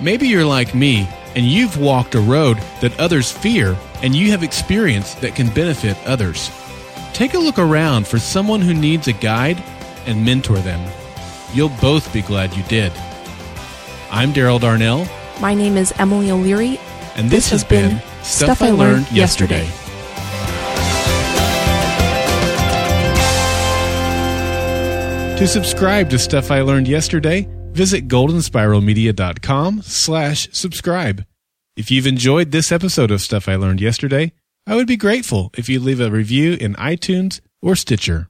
Maybe 0.00 0.28
you're 0.28 0.44
like 0.44 0.76
me 0.76 1.08
and 1.34 1.44
you've 1.44 1.76
walked 1.76 2.14
a 2.14 2.20
road 2.20 2.58
that 2.80 2.96
others 3.00 3.32
fear 3.32 3.76
and 4.00 4.14
you 4.14 4.30
have 4.30 4.44
experience 4.44 5.14
that 5.14 5.34
can 5.34 5.52
benefit 5.52 5.96
others. 6.06 6.52
Take 7.20 7.34
a 7.34 7.38
look 7.38 7.58
around 7.58 8.08
for 8.08 8.18
someone 8.18 8.62
who 8.62 8.72
needs 8.72 9.06
a 9.06 9.12
guide 9.12 9.62
and 10.06 10.24
mentor 10.24 10.56
them. 10.56 10.80
You'll 11.52 11.76
both 11.78 12.10
be 12.14 12.22
glad 12.22 12.56
you 12.56 12.62
did. 12.62 12.92
I'm 14.10 14.32
Daryl 14.32 14.58
Darnell. 14.58 15.06
My 15.38 15.52
name 15.52 15.76
is 15.76 15.92
Emily 15.98 16.30
O'Leary. 16.30 16.80
And 17.16 17.28
this, 17.28 17.50
this 17.50 17.52
has, 17.60 17.64
been 17.64 17.98
Stuff, 18.22 18.56
Stuff 18.56 18.62
I 18.62 18.70
Learned 18.70 19.12
Yesterday. 19.12 19.66
yesterday. 19.66 19.76
To 25.40 25.46
subscribe 25.46 26.08
to 26.08 26.18
Stuff 26.18 26.50
I 26.50 26.62
Learned 26.62 26.88
Yesterday, 26.88 27.46
visit 27.72 28.08
goldenspiralmedia.com 28.08 29.82
slash 29.82 30.48
subscribe. 30.52 31.26
If 31.76 31.90
you've 31.90 32.06
enjoyed 32.06 32.50
this 32.50 32.72
episode 32.72 33.10
of 33.10 33.20
Stuff 33.20 33.46
I 33.46 33.56
Learned 33.56 33.82
Yesterday, 33.82 34.32
I 34.70 34.76
would 34.76 34.86
be 34.86 34.96
grateful 34.96 35.50
if 35.58 35.68
you 35.68 35.80
leave 35.80 35.98
a 35.98 36.12
review 36.12 36.52
in 36.52 36.74
iTunes 36.74 37.40
or 37.60 37.74
Stitcher. 37.74 38.29